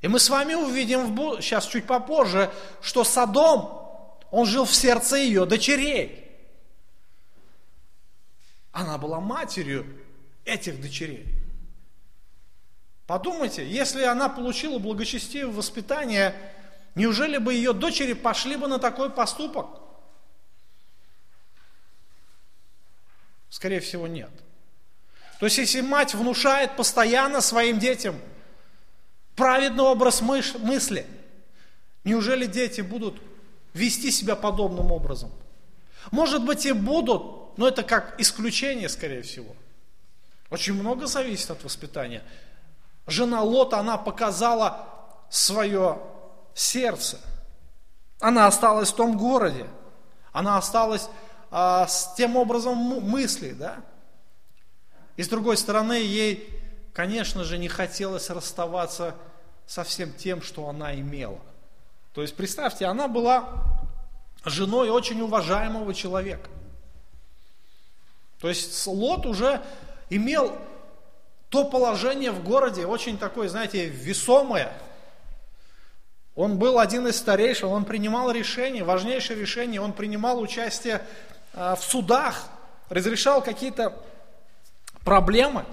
[0.00, 3.82] И мы с вами увидим в, сейчас чуть попозже, что Содом,
[4.30, 6.24] он жил в сердце ее дочерей.
[8.70, 9.86] Она была матерью
[10.44, 11.26] этих дочерей.
[13.06, 16.34] Подумайте, если она получила благочестивое воспитание,
[16.94, 19.66] неужели бы ее дочери пошли бы на такой поступок?
[23.48, 24.30] Скорее всего, нет.
[25.40, 28.16] То есть, если мать внушает постоянно своим детям,
[29.38, 31.06] праведный образ мысли.
[32.04, 33.22] Неужели дети будут
[33.72, 35.30] вести себя подобным образом?
[36.10, 39.54] Может быть и будут, но это как исключение, скорее всего.
[40.50, 42.22] Очень много зависит от воспитания.
[43.06, 44.88] Жена Лота, она показала
[45.30, 46.00] свое
[46.54, 47.20] сердце.
[48.20, 49.66] Она осталась в том городе.
[50.32, 51.08] Она осталась
[51.50, 53.76] а, с тем образом мысли, да?
[55.16, 56.57] И с другой стороны, ей,
[56.98, 59.14] конечно же, не хотелось расставаться
[59.68, 61.38] со всем тем, что она имела.
[62.12, 63.50] То есть, представьте, она была
[64.44, 66.50] женой очень уважаемого человека.
[68.40, 69.62] То есть Лот уже
[70.10, 70.58] имел
[71.50, 74.72] то положение в городе, очень такое, знаете, весомое.
[76.34, 81.00] Он был один из старейших, он принимал решения, важнейшие решения, он принимал участие
[81.54, 82.48] а, в судах,
[82.88, 83.94] разрешал какие-то
[85.04, 85.64] проблемы.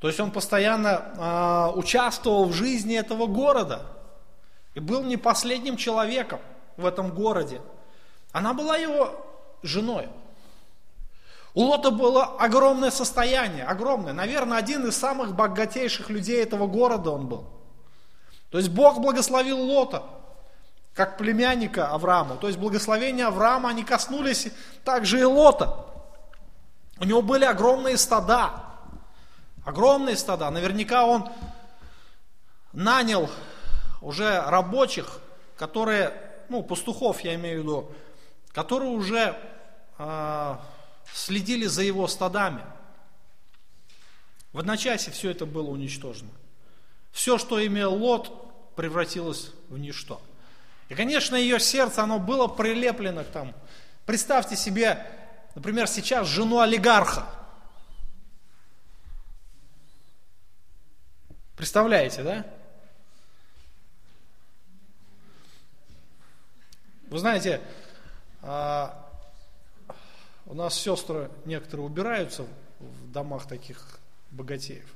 [0.00, 3.82] То есть он постоянно а, участвовал в жизни этого города
[4.74, 6.40] и был не последним человеком
[6.76, 7.60] в этом городе.
[8.32, 9.26] Она была его
[9.62, 10.08] женой.
[11.54, 14.12] У Лота было огромное состояние, огромное.
[14.12, 17.44] Наверное, один из самых богатейших людей этого города он был.
[18.50, 20.04] То есть Бог благословил Лота,
[20.94, 22.36] как племянника Аврааму.
[22.36, 24.48] То есть благословения Авраама, они коснулись
[24.84, 25.86] также и Лота.
[27.00, 28.67] У него были огромные стада,
[29.68, 30.50] огромные стада.
[30.50, 31.28] Наверняка он
[32.72, 33.28] нанял
[34.00, 35.20] уже рабочих,
[35.58, 36.14] которые,
[36.48, 37.92] ну, пастухов я имею в виду,
[38.52, 39.38] которые уже
[39.98, 40.56] э,
[41.12, 42.62] следили за его стадами.
[44.54, 46.30] В одночасье все это было уничтожено.
[47.12, 50.22] Все, что имел Лот, превратилось в ничто.
[50.88, 53.52] И, конечно, ее сердце, оно было прилеплено к тому.
[54.06, 55.06] Представьте себе,
[55.54, 57.26] например, сейчас жену олигарха.
[61.58, 62.46] Представляете, да?
[67.08, 67.60] Вы знаете,
[68.42, 69.10] а,
[70.46, 72.46] у нас сестры некоторые убираются
[72.78, 73.98] в домах таких
[74.30, 74.86] богатеев.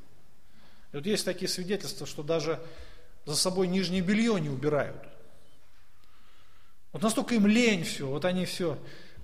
[0.93, 2.61] И вот есть такие свидетельства, что даже
[3.25, 5.03] за собой нижнее белье не убирают.
[6.93, 8.79] Вот настолько им лень все, вот они все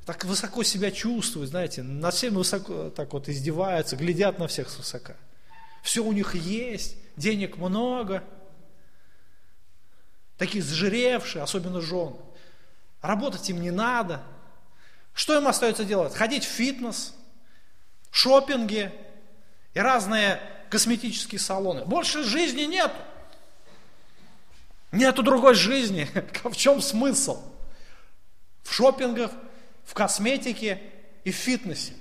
[0.05, 5.15] так высоко себя чувствуют, знаете, над всем высоко так вот издеваются, глядят на всех свысока.
[5.85, 8.25] Все у них есть, денег много,
[10.37, 12.17] такие сжиревшие, особенно жены.
[13.03, 14.23] Работать им не надо–
[15.19, 16.15] что им остается делать?
[16.15, 17.13] Ходить в фитнес,
[18.13, 18.93] шопинги
[19.75, 21.85] и разные косметические салоны.
[21.85, 22.93] Больше жизни нет.
[24.93, 26.09] Нету другой жизни.
[26.45, 27.43] В чем смысл?
[28.63, 29.33] В шопингах,
[29.85, 30.81] в косметике
[31.25, 31.95] и в фитнесе.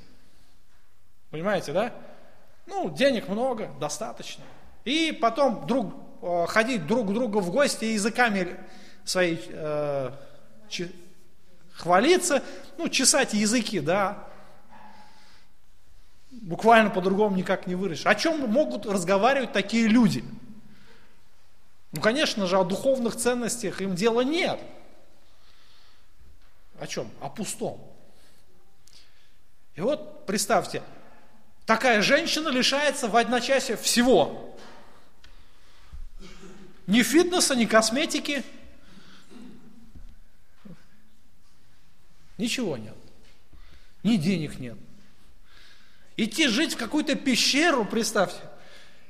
[1.31, 1.95] Понимаете, да?
[2.67, 4.43] Ну, денег много, достаточно.
[4.87, 8.55] И потом друг, э, ходить друг к другу в гости языками
[9.03, 10.11] свои э,
[11.73, 12.41] хвалиться,
[12.77, 14.29] ну, чесать языки, да,
[16.31, 18.05] буквально по-другому никак не выразишь.
[18.05, 20.23] О чем могут разговаривать такие люди?
[21.91, 24.57] Ну, конечно же, о духовных ценностях им дела нет.
[26.79, 27.11] О чем?
[27.19, 27.93] О пустом.
[29.75, 30.81] И вот представьте,
[31.65, 34.45] такая женщина лишается в одночасье всего.
[36.87, 38.43] Ни фитнеса, ни косметики–
[42.37, 42.95] Ничего нет.
[44.03, 44.77] Ни денег нет.
[46.15, 48.39] Идти жить в какую-то пещеру, представьте.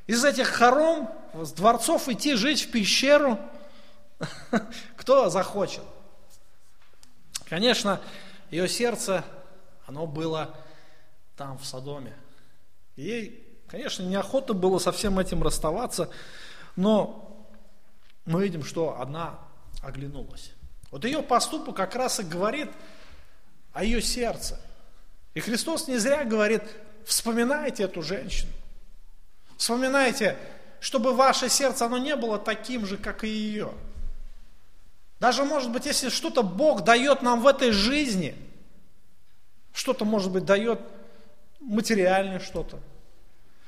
[0.07, 3.39] Из этих хором, с дворцов идти жить в пещеру,
[4.97, 5.83] кто захочет.
[7.45, 8.01] Конечно,
[8.49, 9.23] ее сердце,
[9.85, 10.55] оно было
[11.35, 12.13] там, в Содоме.
[12.95, 16.09] ей, конечно, неохота было со всем этим расставаться,
[16.77, 17.26] но
[18.27, 19.39] мы видим, что одна
[19.81, 20.51] оглянулась.
[20.91, 22.69] Вот ее поступок как раз и говорит
[23.78, 24.59] а ее сердце.
[25.36, 26.63] И Христос не зря говорит,
[27.05, 28.51] вспоминайте эту женщину.
[29.55, 30.36] Вспоминайте,
[30.80, 33.71] чтобы ваше сердце, оно не было таким же, как и ее.
[35.19, 38.34] Даже, может быть, если что-то Бог дает нам в этой жизни,
[39.73, 40.80] что-то, может быть, дает
[41.59, 42.80] материальное что-то,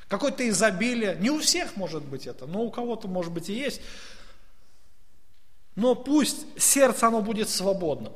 [0.07, 1.17] какое-то изобилие.
[1.19, 3.79] Не у всех может быть это, но у кого-то, может быть, и есть.
[5.79, 8.11] Но пусть сердце, оно будет свободным.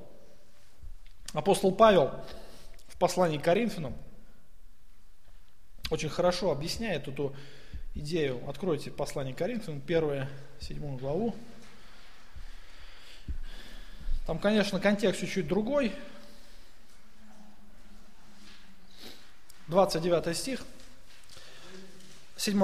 [1.31, 2.11] Апостол Павел
[2.89, 3.95] в послании к Коринфянам
[5.89, 7.33] очень хорошо объясняет эту
[7.95, 8.43] идею.
[8.49, 10.27] Откройте послание к Коринфянам, 1,
[10.59, 11.33] 7 главу.
[14.27, 15.93] Там, конечно, контекст чуть-чуть другой.
[19.69, 20.65] 29 стих.
[22.35, 22.61] 7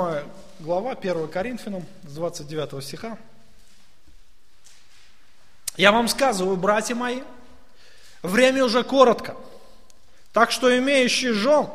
[0.59, 3.17] глава, 1 Коринфянам, с 29 стиха.
[5.79, 7.21] Я вам сказываю, братья мои,
[8.21, 9.37] время уже коротко,
[10.33, 11.67] так что имеющие жен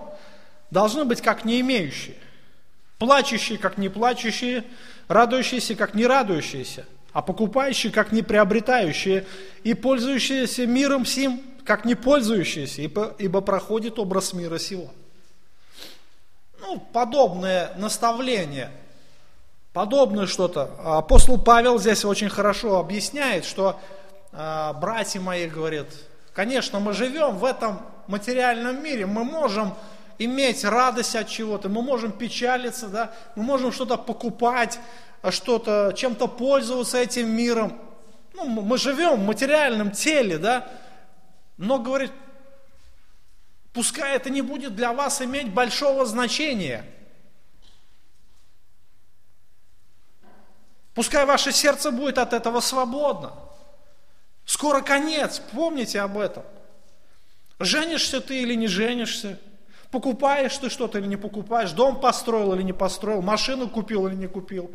[0.70, 2.16] должны быть как не имеющие,
[2.98, 4.64] плачущие, как не плачущие,
[5.08, 6.84] радующиеся, как не радующиеся,
[7.14, 9.24] а покупающие, как не приобретающие,
[9.62, 14.92] и пользующиеся миром сим, как не пользующиеся, ибо, ибо проходит образ мира сего.
[16.60, 18.70] Ну, подобное наставление,
[19.74, 20.70] подобное что-то.
[20.82, 23.78] Апостол Павел здесь очень хорошо объясняет, что
[24.32, 25.88] а, братья мои, говорит,
[26.32, 29.74] конечно, мы живем в этом материальном мире, мы можем
[30.18, 34.78] иметь радость от чего-то, мы можем печалиться, да, мы можем что-то покупать,
[35.22, 37.76] а что-то, чем-то пользоваться этим миром.
[38.34, 40.68] Ну, мы живем в материальном теле, да,
[41.56, 42.12] но, говорит,
[43.72, 46.84] пускай это не будет для вас иметь большого значения.
[50.94, 53.32] Пускай ваше сердце будет от этого свободно.
[54.44, 56.44] Скоро конец, помните об этом.
[57.58, 59.40] Женишься ты или не женишься,
[59.90, 64.26] покупаешь ты что-то или не покупаешь, дом построил или не построил, машину купил или не
[64.26, 64.70] купил,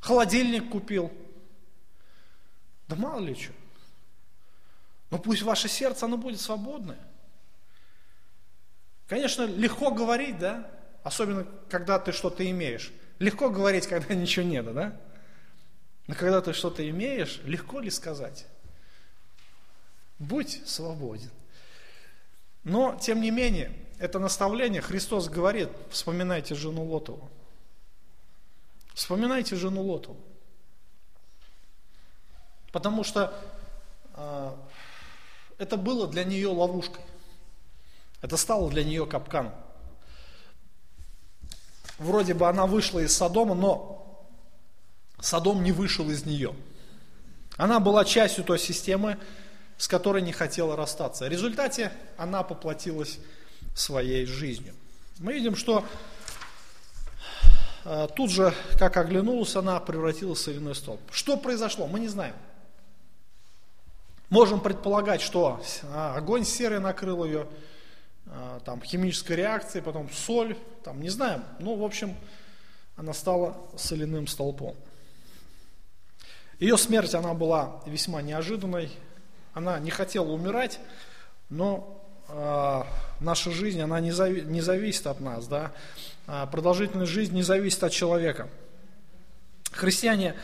[0.00, 1.12] холодильник купил.
[2.88, 3.52] Да мало ли что.
[5.10, 6.98] Но пусть ваше сердце, оно будет свободное.
[9.08, 10.68] Конечно, легко говорить, да?
[11.02, 12.92] Особенно, когда ты что-то имеешь.
[13.18, 14.96] Легко говорить, когда ничего нет, да?
[16.06, 18.46] Но когда ты что-то имеешь, легко ли сказать?
[20.18, 21.30] Будь свободен.
[22.64, 27.30] Но, тем не менее, это наставление Христос говорит, вспоминайте жену Лотову.
[28.94, 30.20] Вспоминайте жену Лотову.
[32.72, 33.32] Потому что
[34.14, 34.56] э,
[35.58, 37.02] это было для нее ловушкой.
[38.20, 39.54] Это стало для нее капканом.
[41.98, 44.05] Вроде бы она вышла из Содома, но
[45.20, 46.54] Содом не вышел из нее.
[47.56, 49.18] Она была частью той системы,
[49.78, 51.24] с которой не хотела расстаться.
[51.24, 53.18] В результате она поплатилась
[53.74, 54.74] своей жизнью.
[55.18, 55.84] Мы видим, что
[57.84, 61.00] э, тут же, как оглянулась, она превратилась в соляной столб.
[61.10, 62.34] Что произошло, мы не знаем.
[64.28, 67.46] Можем предполагать, что а, огонь серый накрыл ее,
[68.26, 71.44] а, там химическая реакция, потом соль, там не знаем.
[71.60, 72.16] Ну, в общем,
[72.96, 74.74] она стала соляным столпом.
[76.58, 78.90] Ее смерть, она была весьма неожиданной.
[79.54, 80.80] Она не хотела умирать,
[81.48, 82.82] но э,
[83.20, 85.46] наша жизнь, она не, зави, не зависит от нас.
[85.46, 85.72] Да?
[86.50, 88.48] продолжительность жизни не зависит от человека.
[89.70, 90.34] Христиане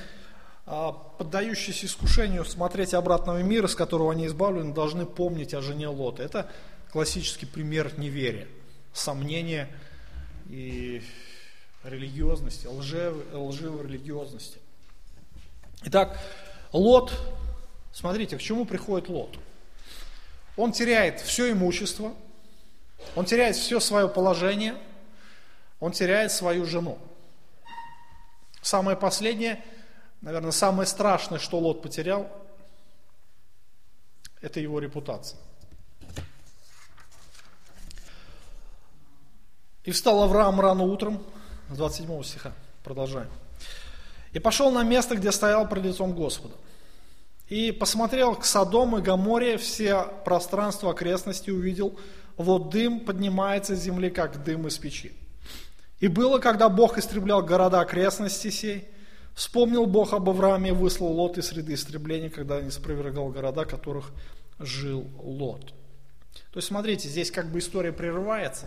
[0.64, 6.22] а, поддающиеся искушению смотреть обратного мира, с которого они избавлены, должны помнить о жене Лота.
[6.22, 6.50] Это
[6.92, 8.46] классический пример неверия,
[8.92, 9.68] сомнения
[10.48, 11.02] и
[11.82, 14.58] религиозности, лживой, лживой религиозности.
[15.85, 16.18] Итак,
[16.72, 17.12] Лот,
[17.93, 19.39] смотрите, к чему приходит Лот?
[20.57, 22.12] Он теряет все имущество,
[23.16, 24.76] он теряет все свое положение,
[25.80, 26.99] он теряет свою жену.
[28.61, 29.62] Самое последнее–
[30.22, 32.30] Наверное, самое страшное, что Лот потерял,
[34.41, 35.39] это его репутация.
[39.83, 41.20] И встал Авраам рано утром,
[41.70, 42.53] с 27 стиха,
[42.85, 43.28] продолжаем.
[44.33, 46.55] И пошел на место, где стоял пред лицом Господа.
[47.49, 51.99] И посмотрел к Содому и Гаморе, все пространства окрестности увидел,
[52.37, 55.12] вот дым поднимается с земли, как дым из печи.
[56.01, 58.89] И было, когда Бог истреблял города окрестности сей,
[59.35, 64.11] Вспомнил Бог об Аврааме, выслал Лот из среды истребления, когда не спровергал города, которых
[64.59, 65.72] жил Лот.
[66.53, 68.66] То есть, смотрите, здесь как бы история прерывается.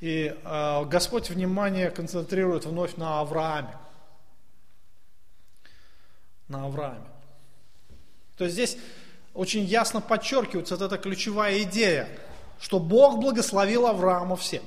[0.00, 3.76] И э, Господь внимание концентрирует вновь на Аврааме.
[6.52, 7.06] На Аврааме.
[8.36, 8.76] То есть здесь
[9.32, 12.06] очень ясно подчеркивается вот эта ключевая идея,
[12.60, 14.62] что Бог благословил Авраама всем.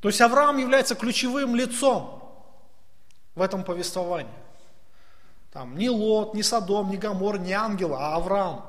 [0.00, 2.22] То есть Авраам является ключевым лицом
[3.34, 4.32] в этом повествовании.
[5.52, 8.64] Там ни Лот, ни Содом, ни Гамор, ни ангел, а Авраам.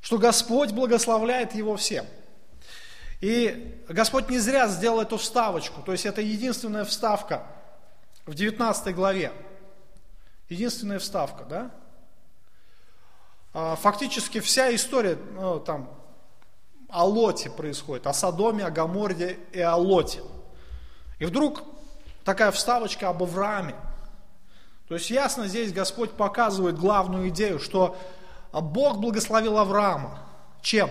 [0.00, 2.04] Что Господь благословляет его всем.
[3.20, 7.46] И Господь не зря сделал эту вставочку, то есть это единственная вставка
[8.26, 9.32] в 19 главе.
[10.52, 11.70] Единственная вставка, да?
[13.54, 15.88] А, фактически вся история ну, там,
[16.90, 20.20] о Лоте происходит, о Содоме, о Гаморде и о Лоте.
[21.18, 21.62] И вдруг
[22.24, 23.74] такая вставочка об Аврааме.
[24.88, 27.96] То есть ясно здесь Господь показывает главную идею, что
[28.52, 30.18] Бог благословил Авраама.
[30.60, 30.90] Чем?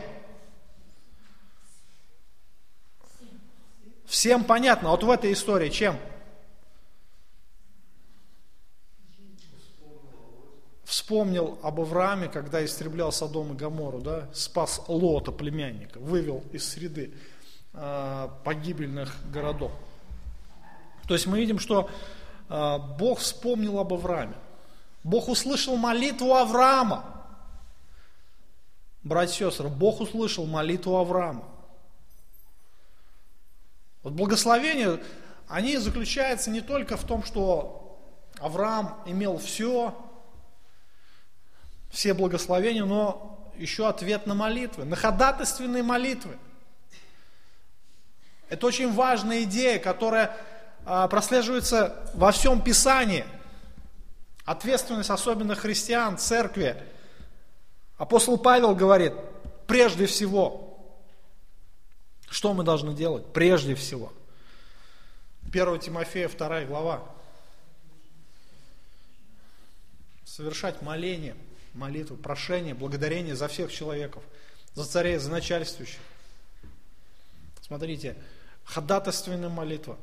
[4.06, 5.98] Всем понятно, вот в этой истории чем?
[10.92, 17.14] Вспомнил об Аврааме, когда истреблял Содом и Гамору, да, спас Лота, племянника, вывел из среды
[17.72, 19.72] э, погибельных городов.
[21.08, 21.90] То есть мы видим, что
[22.50, 24.34] э, Бог вспомнил об Аврааме.
[25.06, 27.06] Бог услышал молитву Авраама.
[29.02, 31.46] Братья и сестры, Бог услышал молитву Авраама.
[34.04, 35.00] Вот благословения,
[35.48, 37.98] они заключаются не только в том, что
[38.40, 39.96] Авраам имел все,
[41.92, 46.38] все благословения, но еще ответ на молитвы, на ходатайственные молитвы.
[48.50, 50.36] Это очень важная идея, которая
[50.86, 53.26] а, прослеживается во всем Писании.
[54.46, 56.76] Ответственность особенно христиан, церкви.
[57.98, 59.14] Апостол Павел говорит,
[59.68, 60.80] прежде всего,
[62.30, 63.32] что мы должны делать?
[63.34, 64.12] Прежде всего.
[65.54, 67.04] 1 Тимофея 2 глава.
[70.26, 71.36] Совершать моление,
[71.74, 74.24] молитву, прошение, благодарение за всех человеков,
[74.74, 76.00] за царей, за начальствующих.
[77.62, 78.16] Смотрите,
[78.64, 79.98] ходатайственная молитва.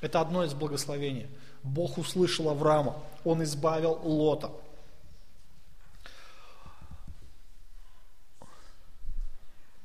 [0.00, 1.28] Это одно из благословений.
[1.62, 4.50] Бог услышал Авраама, он избавил Лота.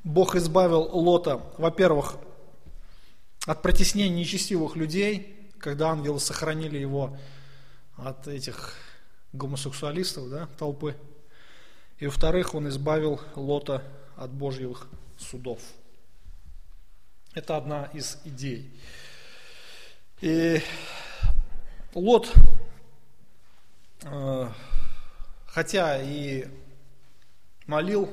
[0.04, 2.16] Бог избавил Лота, во-первых,
[3.46, 7.18] от притеснения нечестивых людей, когда ангелы сохранили его
[7.98, 8.74] от этих
[9.38, 10.96] гомосексуалистов, да, толпы.
[12.00, 13.84] И во-вторых, он избавил Лота
[14.16, 15.60] от Божьих судов.
[17.34, 18.72] Это одна из идей.
[20.22, 20.62] И
[21.94, 22.34] Лот,
[24.04, 24.50] э,
[25.48, 26.48] хотя и
[27.68, 28.10] молил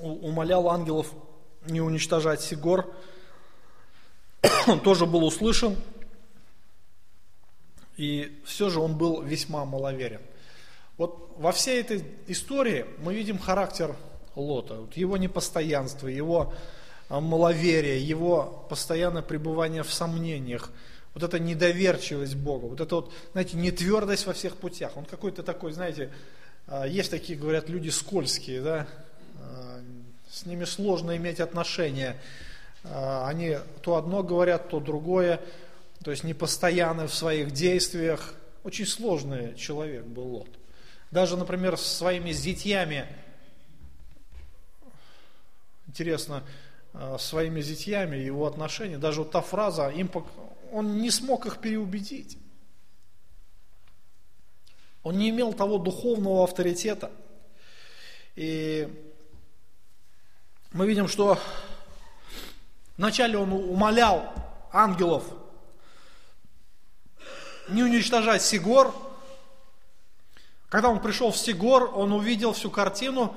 [0.00, 1.12] умолял ангелов
[1.66, 2.92] не уничтожать Сигор.
[4.66, 5.76] Он тоже был услышан.
[8.00, 10.22] И все же он был весьма маловерен.
[10.96, 13.94] Вот во всей этой истории мы видим характер
[14.34, 16.54] Лота, вот его непостоянство, его
[17.10, 20.70] а, маловерие, его постоянное пребывание в сомнениях,
[21.12, 24.96] вот эта недоверчивость Богу, вот это вот, знаете, нетвердость во всех путях.
[24.96, 26.10] Он какой-то такой, знаете,
[26.68, 28.86] а, есть такие, говорят, люди скользкие, да,
[30.30, 32.16] с ними сложно иметь отношения.
[32.82, 35.38] А, они то одно говорят, то другое,
[36.02, 38.34] то есть непостоянны в своих действиях.
[38.64, 40.48] Очень сложный человек был Лот.
[41.10, 43.06] Даже, например, с своими зятьями,
[45.86, 46.44] интересно,
[46.92, 50.10] а, своими зятьями, его отношения, даже вот та фраза, им,
[50.72, 52.38] он не смог их переубедить.
[55.02, 57.10] Он не имел того духовного авторитета.
[58.36, 58.88] И
[60.72, 61.38] мы видим, что
[62.96, 64.32] вначале он умолял
[64.72, 65.24] ангелов
[67.70, 68.94] не уничтожать Сигор.
[70.68, 73.36] Когда он пришел в Сигор, он увидел всю картину,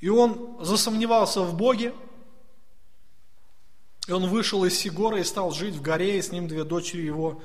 [0.00, 1.94] и он засомневался в Боге.
[4.06, 7.02] И он вышел из Сигора и стал жить в горе, и с ним две дочери
[7.02, 7.42] его,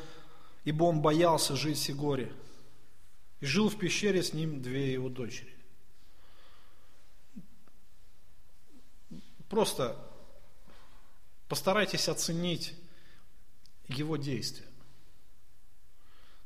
[0.63, 2.31] ибо он боялся жить в Сигоре.
[3.39, 5.55] И жил в пещере с ним две его дочери.
[9.49, 9.97] Просто
[11.49, 12.73] постарайтесь оценить
[13.87, 14.70] его действия.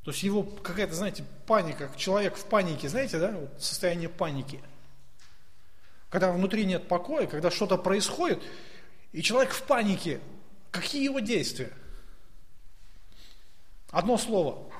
[0.06, 4.62] То есть его какая-то, знаете, паника, человек в панике, знаете, да, вот состояние паники.
[6.10, 8.40] Когда внутри нет покоя, когда что-то происходит,
[9.14, 10.22] и человек в панике,
[10.70, 11.72] какие его действия?
[13.90, 14.72] Одно слово,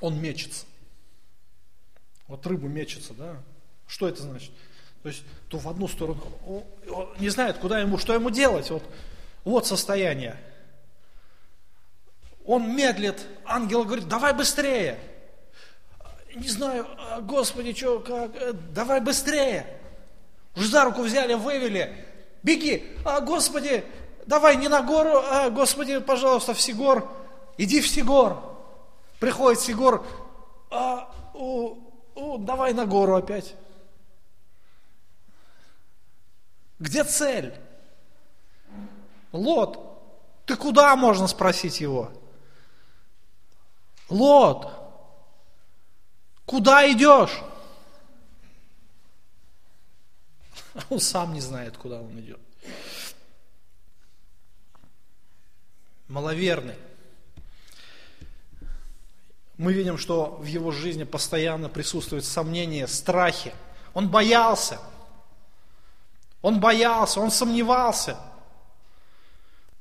[0.00, 0.66] он мечется.
[2.26, 3.40] Вот рыбу мечется, да?
[3.86, 4.50] Что это значит?
[5.04, 8.68] То есть то в одну сторону, он не знает, куда ему, что ему делать.
[8.68, 8.82] Вот,
[9.44, 10.40] вот состояние.
[12.44, 14.98] Он медлит, ангел говорит, давай быстрее.
[16.34, 19.66] Не знаю, а, Господи, что, как, э, давай быстрее.
[20.56, 22.06] Уже за руку взяли, вывели.
[22.42, 23.84] Беги, а, Господи,
[24.26, 27.08] давай не на гору, а, Господи, пожалуйста, в Сигор.
[27.58, 28.42] Иди в Сигор.
[29.20, 30.04] Приходит Сигор,
[30.70, 31.76] а, у,
[32.14, 33.54] у, давай на гору опять.
[36.78, 37.54] Где цель?
[39.30, 39.78] Лот,
[40.46, 42.10] ты куда, можно спросить его?
[44.12, 44.70] Лот,
[46.46, 47.42] куда идешь?
[50.90, 52.40] Он сам не знает, куда он идет.
[56.08, 56.76] Маловерный.
[59.56, 63.54] Мы видим, что в его жизни постоянно присутствует сомнение, страхи.
[63.94, 64.78] Он боялся–
[66.42, 68.16] он боялся, он сомневался.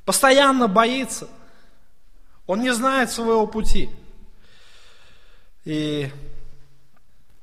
[0.06, 1.28] постоянно боится,
[2.46, 3.90] он не знает своего пути.
[5.66, 6.12] И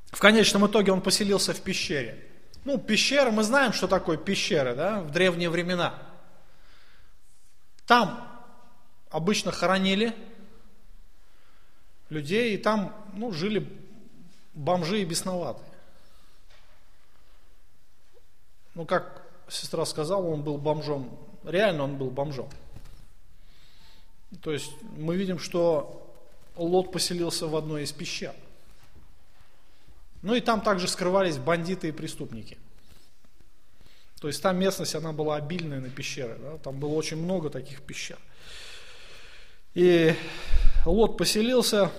[0.07, 2.25] в конечном итоге он поселился в пещере.
[2.65, 5.93] Ну, пещера, мы знаем, что такое пещеры, да, в древние времена.
[7.85, 8.27] Там
[9.09, 10.13] обычно хоронили
[12.09, 13.67] людей, и там, ну, жили
[14.53, 15.65] бомжи и бесноватые.
[18.75, 21.17] Ну, как сестра сказала, он был бомжом.
[21.43, 22.49] Реально он был бомжом.
[24.41, 26.08] То есть мы видим, что
[26.59, 28.33] Лот поселился в одной из пещер.
[30.21, 32.57] Ну и там также скрывались бандиты и преступники.
[34.19, 36.37] То есть там местность, она была обильная на пещеры.
[36.39, 36.57] Да?
[36.57, 38.19] Там было очень много таких пещер.
[39.73, 40.13] И
[40.85, 41.91] Лот поселился.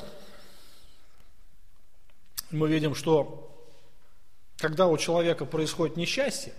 [2.50, 3.46] Мы видим, что
[4.58, 6.52] когда у человека происходит несчастье,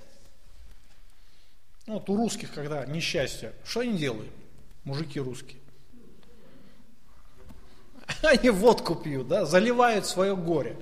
[1.85, 4.31] ну, вот у русских, когда несчастье, что они делают?
[4.83, 5.61] Мужики русские.
[8.24, 10.78] Они водку пьют, да, заливают свое горе.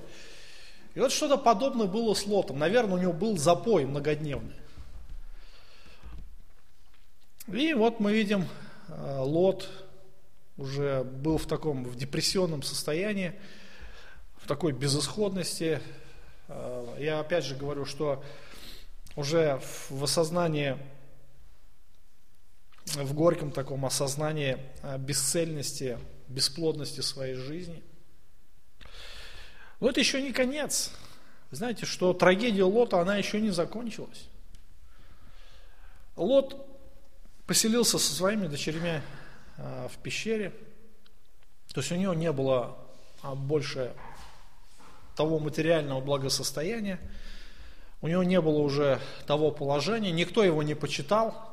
[0.94, 2.58] И вот что-то подобное было с Лотом.
[2.58, 4.56] Наверное, у него был запой многодневный.
[7.48, 8.46] И вот мы видим,
[8.88, 9.68] э, Лот
[10.56, 13.32] уже был в таком в депрессионном состоянии,
[14.36, 15.80] в такой безысходности.
[16.48, 18.22] Э, я опять же говорю, что
[19.16, 20.76] уже в осознании,
[22.86, 25.98] в горьком таком осознании э, бесцельности,
[26.30, 27.82] бесплодности своей жизни–
[29.80, 30.92] но это еще не конец.
[31.50, 34.28] знаете, что трагедия Лота, она еще не закончилась.
[36.16, 36.66] Лот
[37.46, 39.00] поселился со своими дочерьми
[39.56, 40.50] а, в пещере.
[41.72, 42.76] То есть у него не было
[43.22, 43.94] а, больше
[45.16, 47.00] того материального благосостояния,
[48.02, 51.50] у него не было уже того положения, никто его не почитал,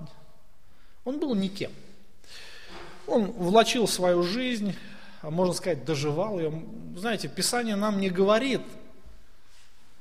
[1.05, 1.71] он был никем.
[3.07, 4.75] Он влачил свою жизнь,
[5.21, 6.63] а можно сказать, доживал ее.
[6.95, 8.61] Знаете, Писание нам не говорит,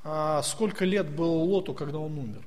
[0.05, 2.45] а сколько лет было Лоту, когда он умер.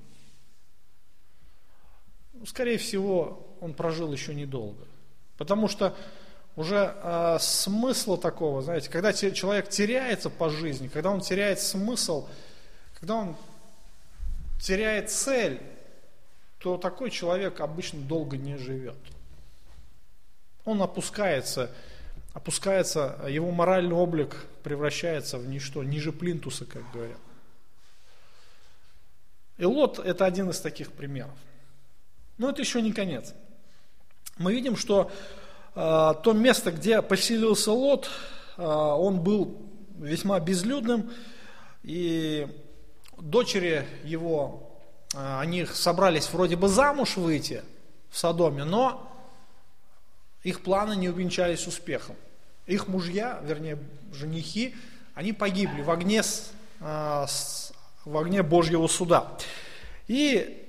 [2.46, 4.86] Скорее всего, он прожил еще недолго.
[5.38, 5.96] Потому что
[6.56, 12.28] уже а, смысла такого, знаете, когда человек теряется по жизни, когда он теряет смысл,
[13.00, 13.36] когда он
[14.62, 15.62] теряет цель,
[16.60, 18.98] то такой человек обычно долго не живет.
[20.66, 21.72] Он опускается
[22.34, 27.18] опускается, его моральный облик превращается в ничто, ниже плинтуса, как говорят.
[29.58, 31.36] И Лот– это один из таких примеров.
[32.38, 33.34] Но это еще не конец.
[34.38, 35.12] Мы видим, что
[35.76, 38.10] э, то место, где поселился Лот,
[38.56, 41.12] э, он был весьма безлюдным,
[41.84, 42.48] и
[43.18, 44.80] дочери его,
[45.14, 47.64] э, они собрались вроде бы замуж выйти
[48.10, 49.09] в Содоме, но
[50.44, 52.16] их планы не увенчались успехом.
[52.66, 53.78] Их мужья, вернее,
[54.14, 54.76] женихи,
[55.16, 56.22] они погибли в огне,
[56.80, 57.26] а,
[58.06, 59.38] в огне Божьего суда.
[60.08, 60.66] И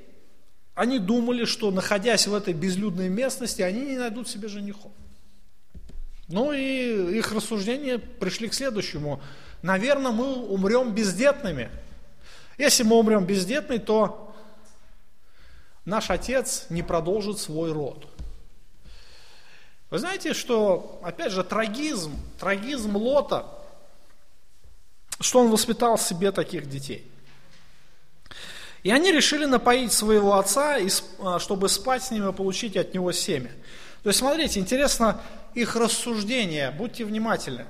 [0.75, 4.93] они думали, что находясь в этой безлюдной местности, они не найдут себе женихов.
[6.29, 9.21] Ну и их рассуждения пришли к следующему.
[9.63, 11.71] Наверное, мы умрем бездетными.
[12.57, 14.35] Если мы умрем бездетными, то
[15.85, 18.07] наш отец не продолжит свой род.
[19.91, 23.47] Вы знаете, что, опять же, трагизм, трагизм Лота,
[25.19, 27.11] что он воспитал в себе таких детей.
[28.85, 30.79] И они решили напоить своего отца,
[31.19, 33.51] а, чтобы спать с ним и получить от него семя.
[34.03, 35.21] То есть, смотрите, интересно
[35.55, 37.67] их рассуждение, будьте внимательны.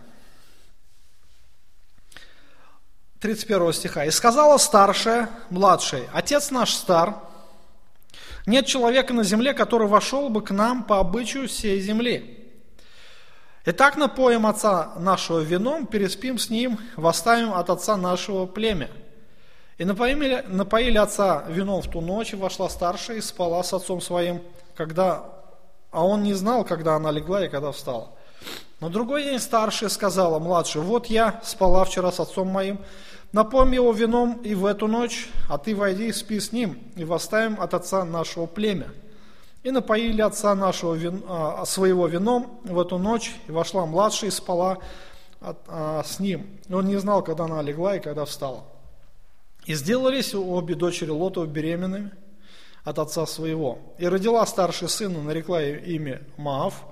[3.21, 4.05] 31 стиха.
[4.05, 7.17] «И сказала старшая младшей, отец наш стар,
[8.47, 12.37] нет человека на земле, который вошел бы к нам по обычаю всей земли.
[13.67, 18.89] Итак, напоим отца нашего вином, переспим с ним, восставим от отца нашего племя.
[19.77, 24.43] И напоили, напоили отца вином в ту ночь, вошла старшая и спала с отцом своим,
[24.75, 25.25] когда,
[25.91, 28.11] а он не знал, когда она легла и когда встала.
[28.81, 32.79] На другой день старшая сказала младшей, вот я спала вчера с отцом моим,
[33.33, 37.05] Напомни его вином и в эту ночь, а ты войди и спи с ним, и
[37.05, 38.89] восставим от отца нашего племя.
[39.63, 44.33] И напоили отца нашего вин, а, своего вином в эту ночь, и вошла младшая и
[44.33, 44.79] спала
[45.41, 46.47] от, а, с ним.
[46.69, 48.65] И он не знал, когда она легла и когда встала.
[49.67, 52.11] И сделались обе дочери Лотова беременными
[52.85, 53.79] от отца своего.
[53.99, 56.83] И родила старший сына, нарекла имя Маав,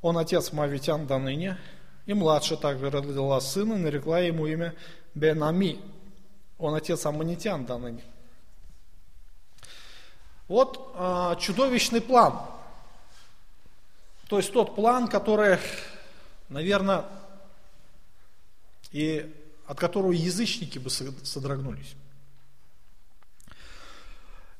[0.00, 1.58] он отец Мавитян до ныне.
[2.06, 4.74] И младшая также родила сына, нарекла ему имя
[5.18, 5.78] Бенами.
[6.58, 7.80] Он отец аммонитян до
[10.48, 12.40] Вот э, чудовищный план.
[14.28, 15.58] То есть тот план, который,
[16.48, 17.04] наверное,
[18.92, 19.34] и
[19.66, 21.94] от которого язычники бы содрогнулись.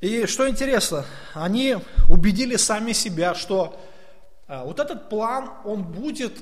[0.01, 1.05] И что интересно,
[1.35, 1.79] они
[2.09, 3.81] убедили сами себя, что
[4.47, 6.39] а, вот этот план, он будет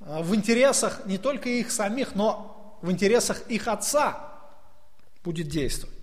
[0.00, 2.55] а, в интересах не только их самих, но
[2.86, 4.32] в интересах их отца
[5.24, 5.96] будет действовать.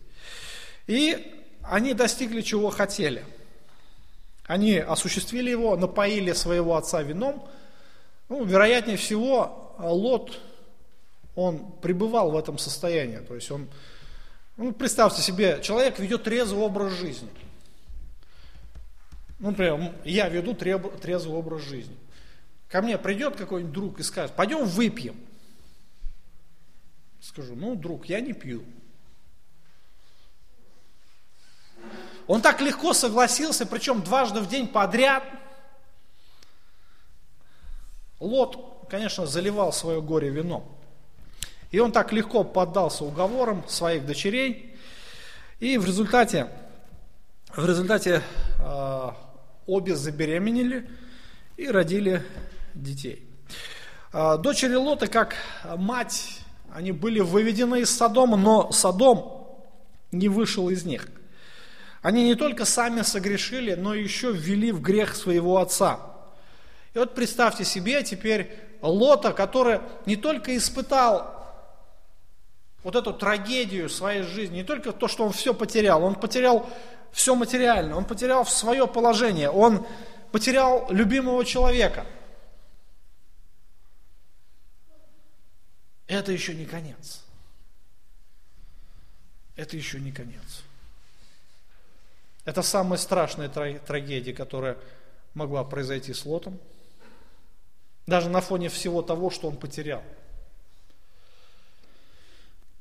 [0.86, 3.24] И они достигли чего хотели.
[4.46, 7.48] Они осуществили его, напоили своего отца вином.
[8.28, 10.40] Ну, вероятнее всего, Лот,
[11.36, 13.20] он пребывал в этом состоянии.
[13.20, 13.70] То есть он
[14.58, 17.30] ну, представьте себе, человек ведет трезвый образ жизни.
[19.40, 21.96] Ну, например, я веду трезвый образ жизни.
[22.68, 25.16] Ко мне придет какой-нибудь друг и скажет, пойдем выпьем.
[27.34, 28.64] Скажу, ну, друг, я не пью.
[32.28, 35.24] Он так легко согласился, причем дважды в день подряд.
[38.20, 40.64] Лот, конечно, заливал свое горе вином.
[41.72, 44.78] И он так легко поддался уговорам своих дочерей.
[45.60, 46.50] И в результате,
[47.50, 48.22] в результате
[48.60, 49.12] э,
[49.66, 50.88] обе забеременели
[51.58, 52.24] и родили
[52.76, 53.28] детей.
[54.14, 55.36] Э, дочери Лота, как
[55.78, 56.43] мать,
[56.76, 59.48] они были выведены из Содома, но Содом
[60.12, 61.08] не вышел из них.
[62.02, 66.00] Они не только сами согрешили, но еще ввели в грех своего отца.
[66.94, 68.52] И вот представьте себе теперь
[68.82, 71.34] Лота, который не только испытал
[72.84, 76.70] вот эту трагедию своей жизни, не только то, что он все потерял, он потерял
[77.12, 79.86] все материальное, он потерял свое положение, он
[80.32, 82.06] потерял любимого человека.
[86.08, 87.24] Это еще не конец.
[89.56, 90.64] Это еще не конец.
[92.46, 94.78] Это самая страшная трагедия, которая
[95.34, 96.60] могла произойти с Лотом.
[98.06, 100.04] Даже на фоне всего того, что он потерял.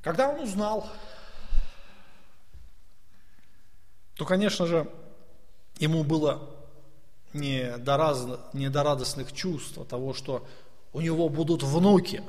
[0.01, 0.89] Когда он узнал,
[4.15, 4.91] то, конечно же,
[5.77, 6.49] ему было
[7.31, 10.45] не до, раз, не до радостных чувств того, что
[10.91, 12.21] у него будут внуки.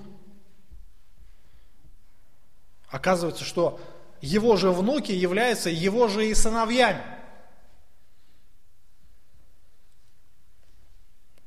[2.94, 3.80] Оказывается, что
[4.20, 7.02] его же внуки являются его же и сыновьями.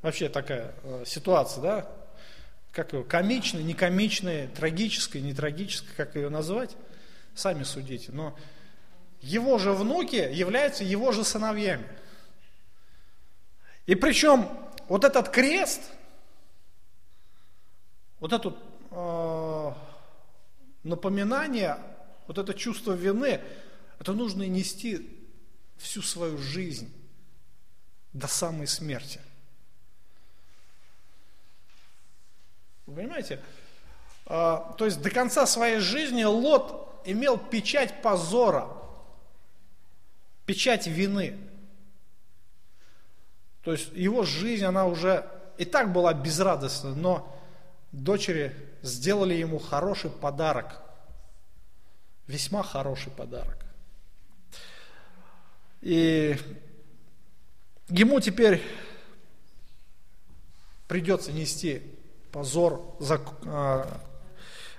[0.02, 1.88] Вообще такая э, ситуация, да?
[2.72, 6.76] как его, комичной, не комичной, трагической, не трагической, как ее назвать,
[7.34, 8.12] сами судите.
[8.12, 8.36] Но
[9.22, 11.88] его же внуки являются его же сыновьями.
[13.86, 14.50] И причем
[14.86, 15.80] вот этот крест,
[18.20, 18.54] вот это
[18.90, 19.17] э,
[20.88, 21.78] напоминание,
[22.26, 23.40] вот это чувство вины,
[23.98, 25.08] это нужно нести
[25.76, 26.92] всю свою жизнь
[28.12, 29.20] до самой смерти.
[32.86, 33.40] Вы понимаете?
[34.26, 38.68] А, то есть до конца своей жизни Лот имел печать позора,
[40.46, 41.38] печать вины.
[43.62, 45.28] То есть его жизнь, она уже
[45.58, 47.38] и так была безрадостна, но
[47.92, 48.54] дочери
[48.88, 50.80] сделали ему хороший подарок.
[52.26, 53.64] Весьма хороший подарок.
[55.80, 56.36] И
[57.88, 58.62] ему теперь
[60.88, 61.82] придется нести
[62.32, 63.84] позор за э,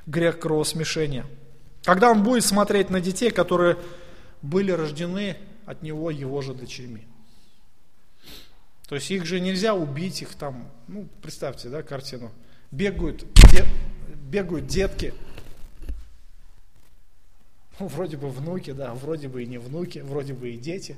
[0.06, 1.26] грех кровосмешения.
[1.84, 3.78] Когда он будет смотреть на детей, которые
[4.42, 7.08] были рождены от него его же дочерьми.
[8.88, 12.32] То есть их же нельзя убить, их там, ну, представьте, да, картину.
[12.72, 13.68] Бегают, дет,
[14.30, 15.14] бегают детки,
[17.80, 20.98] ну, вроде бы внуки, да, вроде бы и не внуки, вроде бы и дети.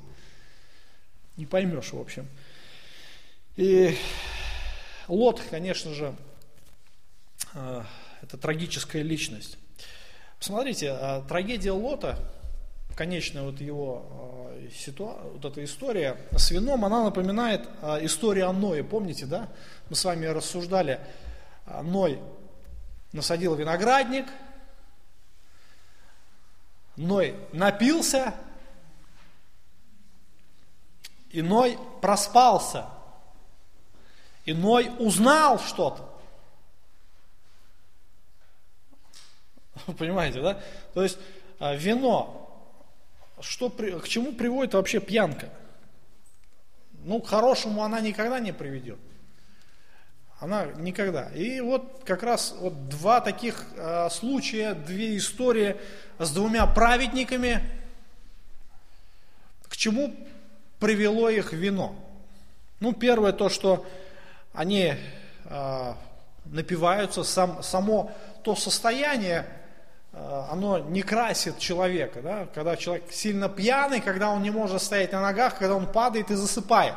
[1.38, 2.28] Не поймешь, в общем.
[3.56, 3.96] И
[5.08, 6.16] Лот, конечно же,
[7.54, 7.84] Э,
[8.22, 9.58] это трагическая личность.
[10.38, 12.18] Посмотрите, э, трагедия Лота,
[12.96, 17.68] конечная вот его э, ситуа, вот эта история с вином, она напоминает
[18.02, 18.84] историю о Ное.
[18.84, 19.50] Помните, да?
[19.90, 21.00] Мы с вами рассуждали.
[21.84, 22.20] Ной
[23.14, 24.28] насадил виноградник,
[26.98, 28.36] Ной напился,
[31.32, 32.88] и Ной проспался.
[34.46, 36.12] И Ной узнал что-то.
[39.98, 40.62] Понимаете, да?
[40.94, 41.18] То есть
[41.60, 42.38] а, вино,
[43.40, 45.50] что, к чему приводит вообще пьянка?
[47.04, 49.00] Ну, к хорошему она никогда не приведет.
[50.42, 51.30] Она никогда.
[51.36, 55.78] И вот как раз вот два таких э, случая, две истории
[56.18, 57.62] с двумя праведниками,
[59.68, 60.16] к чему
[60.80, 61.96] привело их вино.
[62.80, 63.86] Ну, первое то, что
[64.52, 64.96] они
[65.46, 65.94] э,
[66.46, 68.12] напиваются, сам, само
[68.44, 69.46] то состояние,
[70.12, 72.24] э, оно не красит человека.
[72.24, 72.48] Да?
[72.56, 76.34] Когда человек сильно пьяный, когда он не может стоять на ногах, когда он падает и
[76.34, 76.96] засыпает.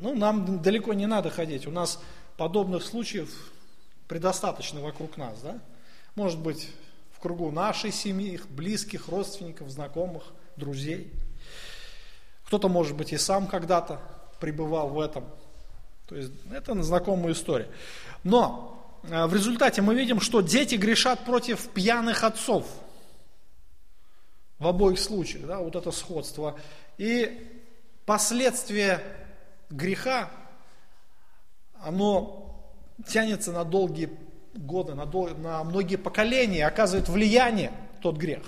[0.00, 1.66] Ну, нам далеко не надо ходить.
[1.66, 2.00] У нас
[2.38, 3.30] подобных случаев
[4.08, 5.38] предостаточно вокруг нас.
[5.42, 5.58] Да?
[6.14, 6.70] Может быть,
[7.12, 10.24] в кругу нашей семьи, близких, родственников, знакомых,
[10.56, 11.12] друзей.
[12.46, 14.00] Кто-то, может быть, и сам когда-то
[14.40, 15.26] пребывал в этом.
[16.06, 17.68] То есть это знакомая история.
[18.24, 22.66] Но э, в результате мы видим, что дети грешат против пьяных отцов.
[24.58, 26.58] В обоих случаях, да, вот это сходство.
[26.96, 27.62] И
[28.06, 29.19] последствия
[29.70, 30.30] греха,
[31.80, 32.60] оно
[33.06, 34.10] тянется на долгие
[34.54, 38.42] годы, на, дол- на многие поколения, оказывает влияние тот грех.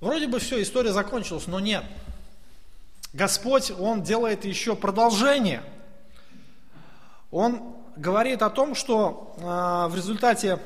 [0.00, 1.84] Вроде бы все, история закончилась, но нет.
[3.12, 5.62] Господь, Он делает еще продолжение.
[7.30, 10.60] Он говорит о том, что э, в результате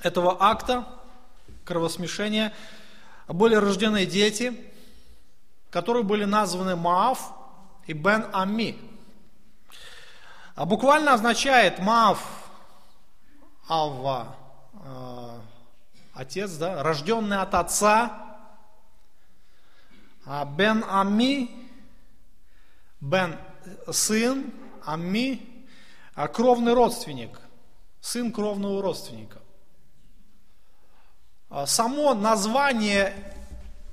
[0.00, 0.86] этого акта
[1.64, 2.54] кровосмешения
[3.34, 4.58] были рождены дети,
[5.70, 7.32] которые были названы Маав
[7.86, 8.78] и Бен Ами.
[10.54, 12.26] А буквально означает Маав
[13.68, 14.34] Авва,
[14.72, 15.40] э,
[16.14, 18.38] отец, да, рожденный от отца,
[20.24, 21.50] а Бен Ами,
[23.00, 23.38] Бен
[23.92, 24.52] сын,
[24.84, 25.66] Ами,
[26.14, 27.38] а кровный родственник,
[28.00, 29.40] сын кровного родственника.
[31.50, 33.14] А само название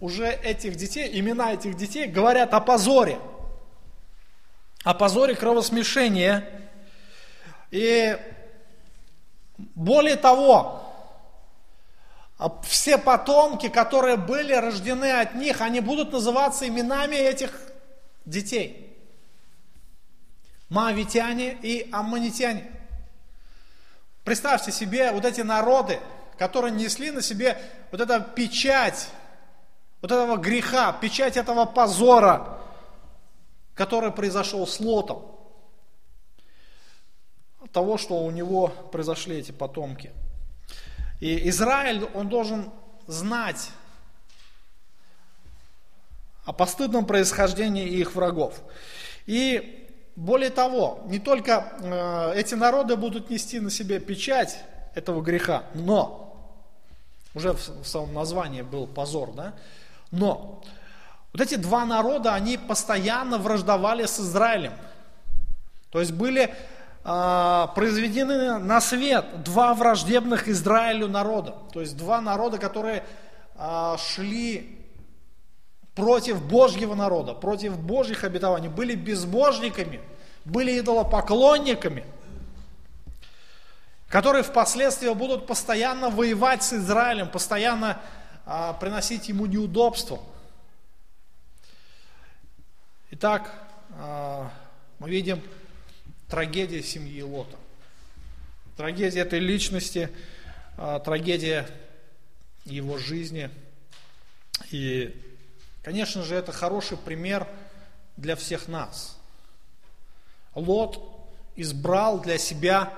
[0.01, 3.17] уже этих детей, имена этих детей говорят о позоре,
[4.83, 6.49] о позоре кровосмешения.
[7.71, 8.17] И
[9.57, 10.81] более того,
[12.63, 17.57] все потомки, которые были рождены от них, они будут называться именами этих
[18.25, 18.97] детей.
[20.67, 22.69] Моавитяне и аммонитяне.
[24.25, 25.99] Представьте себе вот эти народы,
[26.37, 27.57] которые несли на себе
[27.91, 29.09] вот эту печать,
[30.01, 32.59] вот этого греха, печать этого позора,
[33.73, 35.23] который произошел с Лотом.
[37.71, 40.11] Того, что у него произошли эти потомки–
[41.19, 42.71] и Израиль, он должен
[43.07, 43.69] знать
[46.43, 48.61] о постыдном происхождении их врагов.
[49.25, 54.59] И более того, не только э, эти народы будут нести на себе печать
[54.93, 56.24] этого греха, но,
[57.35, 59.53] уже в, самом названии был позор, да,
[60.11, 60.63] но
[61.33, 64.71] вот эти два народа, они постоянно враждовали с Израилем.
[65.91, 66.53] То есть были
[67.03, 71.55] а, произведены на свет два враждебных Израилю народа.
[71.73, 73.03] То есть два народа, которые
[73.55, 74.79] а, шли
[75.93, 79.99] против Божьего народа, против Божьих обетований, были безбожниками,
[80.45, 82.05] были идолопоклонниками,
[84.15, 87.99] которые впоследствии будут постоянно воевать с Израилем, постоянно
[88.45, 90.21] а, приносить ему неудобства.
[93.11, 93.51] Итак,
[94.99, 95.41] мы видим
[96.29, 97.57] трагедия семьи Лота.
[98.77, 100.09] Трагедия этой личности,
[100.77, 101.67] а, трагедия
[102.63, 103.49] его жизни.
[104.71, 105.13] И,
[105.83, 107.49] конечно же, это хороший пример
[108.15, 109.19] для всех нас.
[110.53, 111.01] Лот
[111.57, 112.93] избрал для себя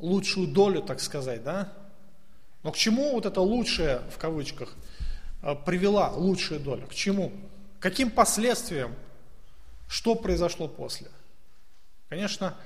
[0.00, 1.72] лучшую долю, так сказать, да?
[2.62, 4.74] Но к чему вот это лучшее, в кавычках,
[5.42, 6.86] а, привела лучшая доля?
[6.86, 7.32] К чему?
[7.78, 8.94] Каким последствиям
[9.88, 11.08] что произошло после?
[12.08, 12.56] Конечно,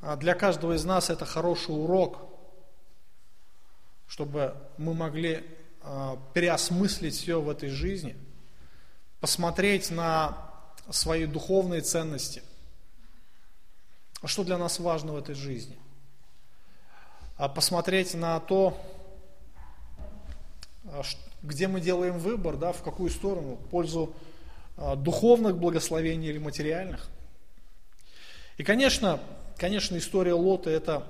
[0.00, 2.18] а, для каждого из нас это хороший урок,
[4.06, 5.44] чтобы мы могли
[5.82, 8.16] а, переосмыслить все в этой жизни,
[9.20, 10.50] посмотреть на
[10.90, 12.42] свои духовные ценности.
[14.22, 15.78] А что для нас важно в этой жизни?
[17.36, 18.78] А посмотреть на то,
[21.42, 24.14] где мы делаем выбор, да, в какую сторону, в пользу
[24.76, 27.08] а, духовных благословений или материальных.
[28.56, 29.20] И, конечно,
[29.56, 31.06] конечно, история Лота– это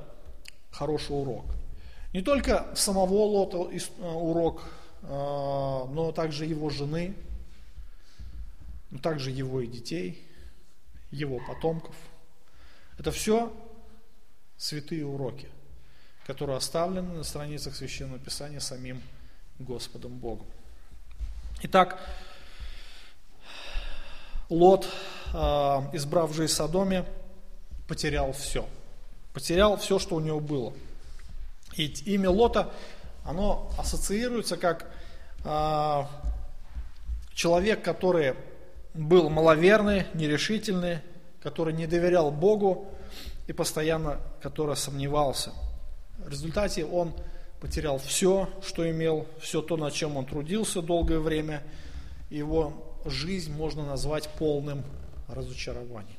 [0.70, 1.47] хороший урок.
[2.12, 3.59] Не только самого Лота
[4.01, 4.68] а, урок,
[5.03, 7.14] а, но также его жены,
[8.91, 10.24] но также его и детей,
[11.11, 11.95] его потомков.
[12.99, 13.53] Это все
[14.57, 15.49] святые уроки,
[16.27, 19.01] которые оставлены на страницах Священного Писания самим
[19.61, 20.47] Господом Богом.
[21.62, 22.01] Итак,
[24.51, 24.89] Лот,
[25.33, 27.05] а, избрав жизнь Содоме,
[27.87, 28.68] потерял все.
[29.33, 30.72] Потерял все, что у него было.
[31.77, 32.72] И имя Лота
[33.24, 34.91] оно ассоциируется как
[35.45, 36.03] э,
[37.35, 38.35] человек, который
[38.95, 41.01] был маловерный, нерешительный,
[41.43, 42.89] который не доверял Богу
[43.47, 45.53] и постоянно который сомневался.
[46.27, 47.14] В результате он
[47.61, 51.62] потерял все, что имел, все то, над чем он трудился долгое время.
[52.31, 54.83] Его жизнь можно назвать полным
[55.29, 56.16] разочарованием.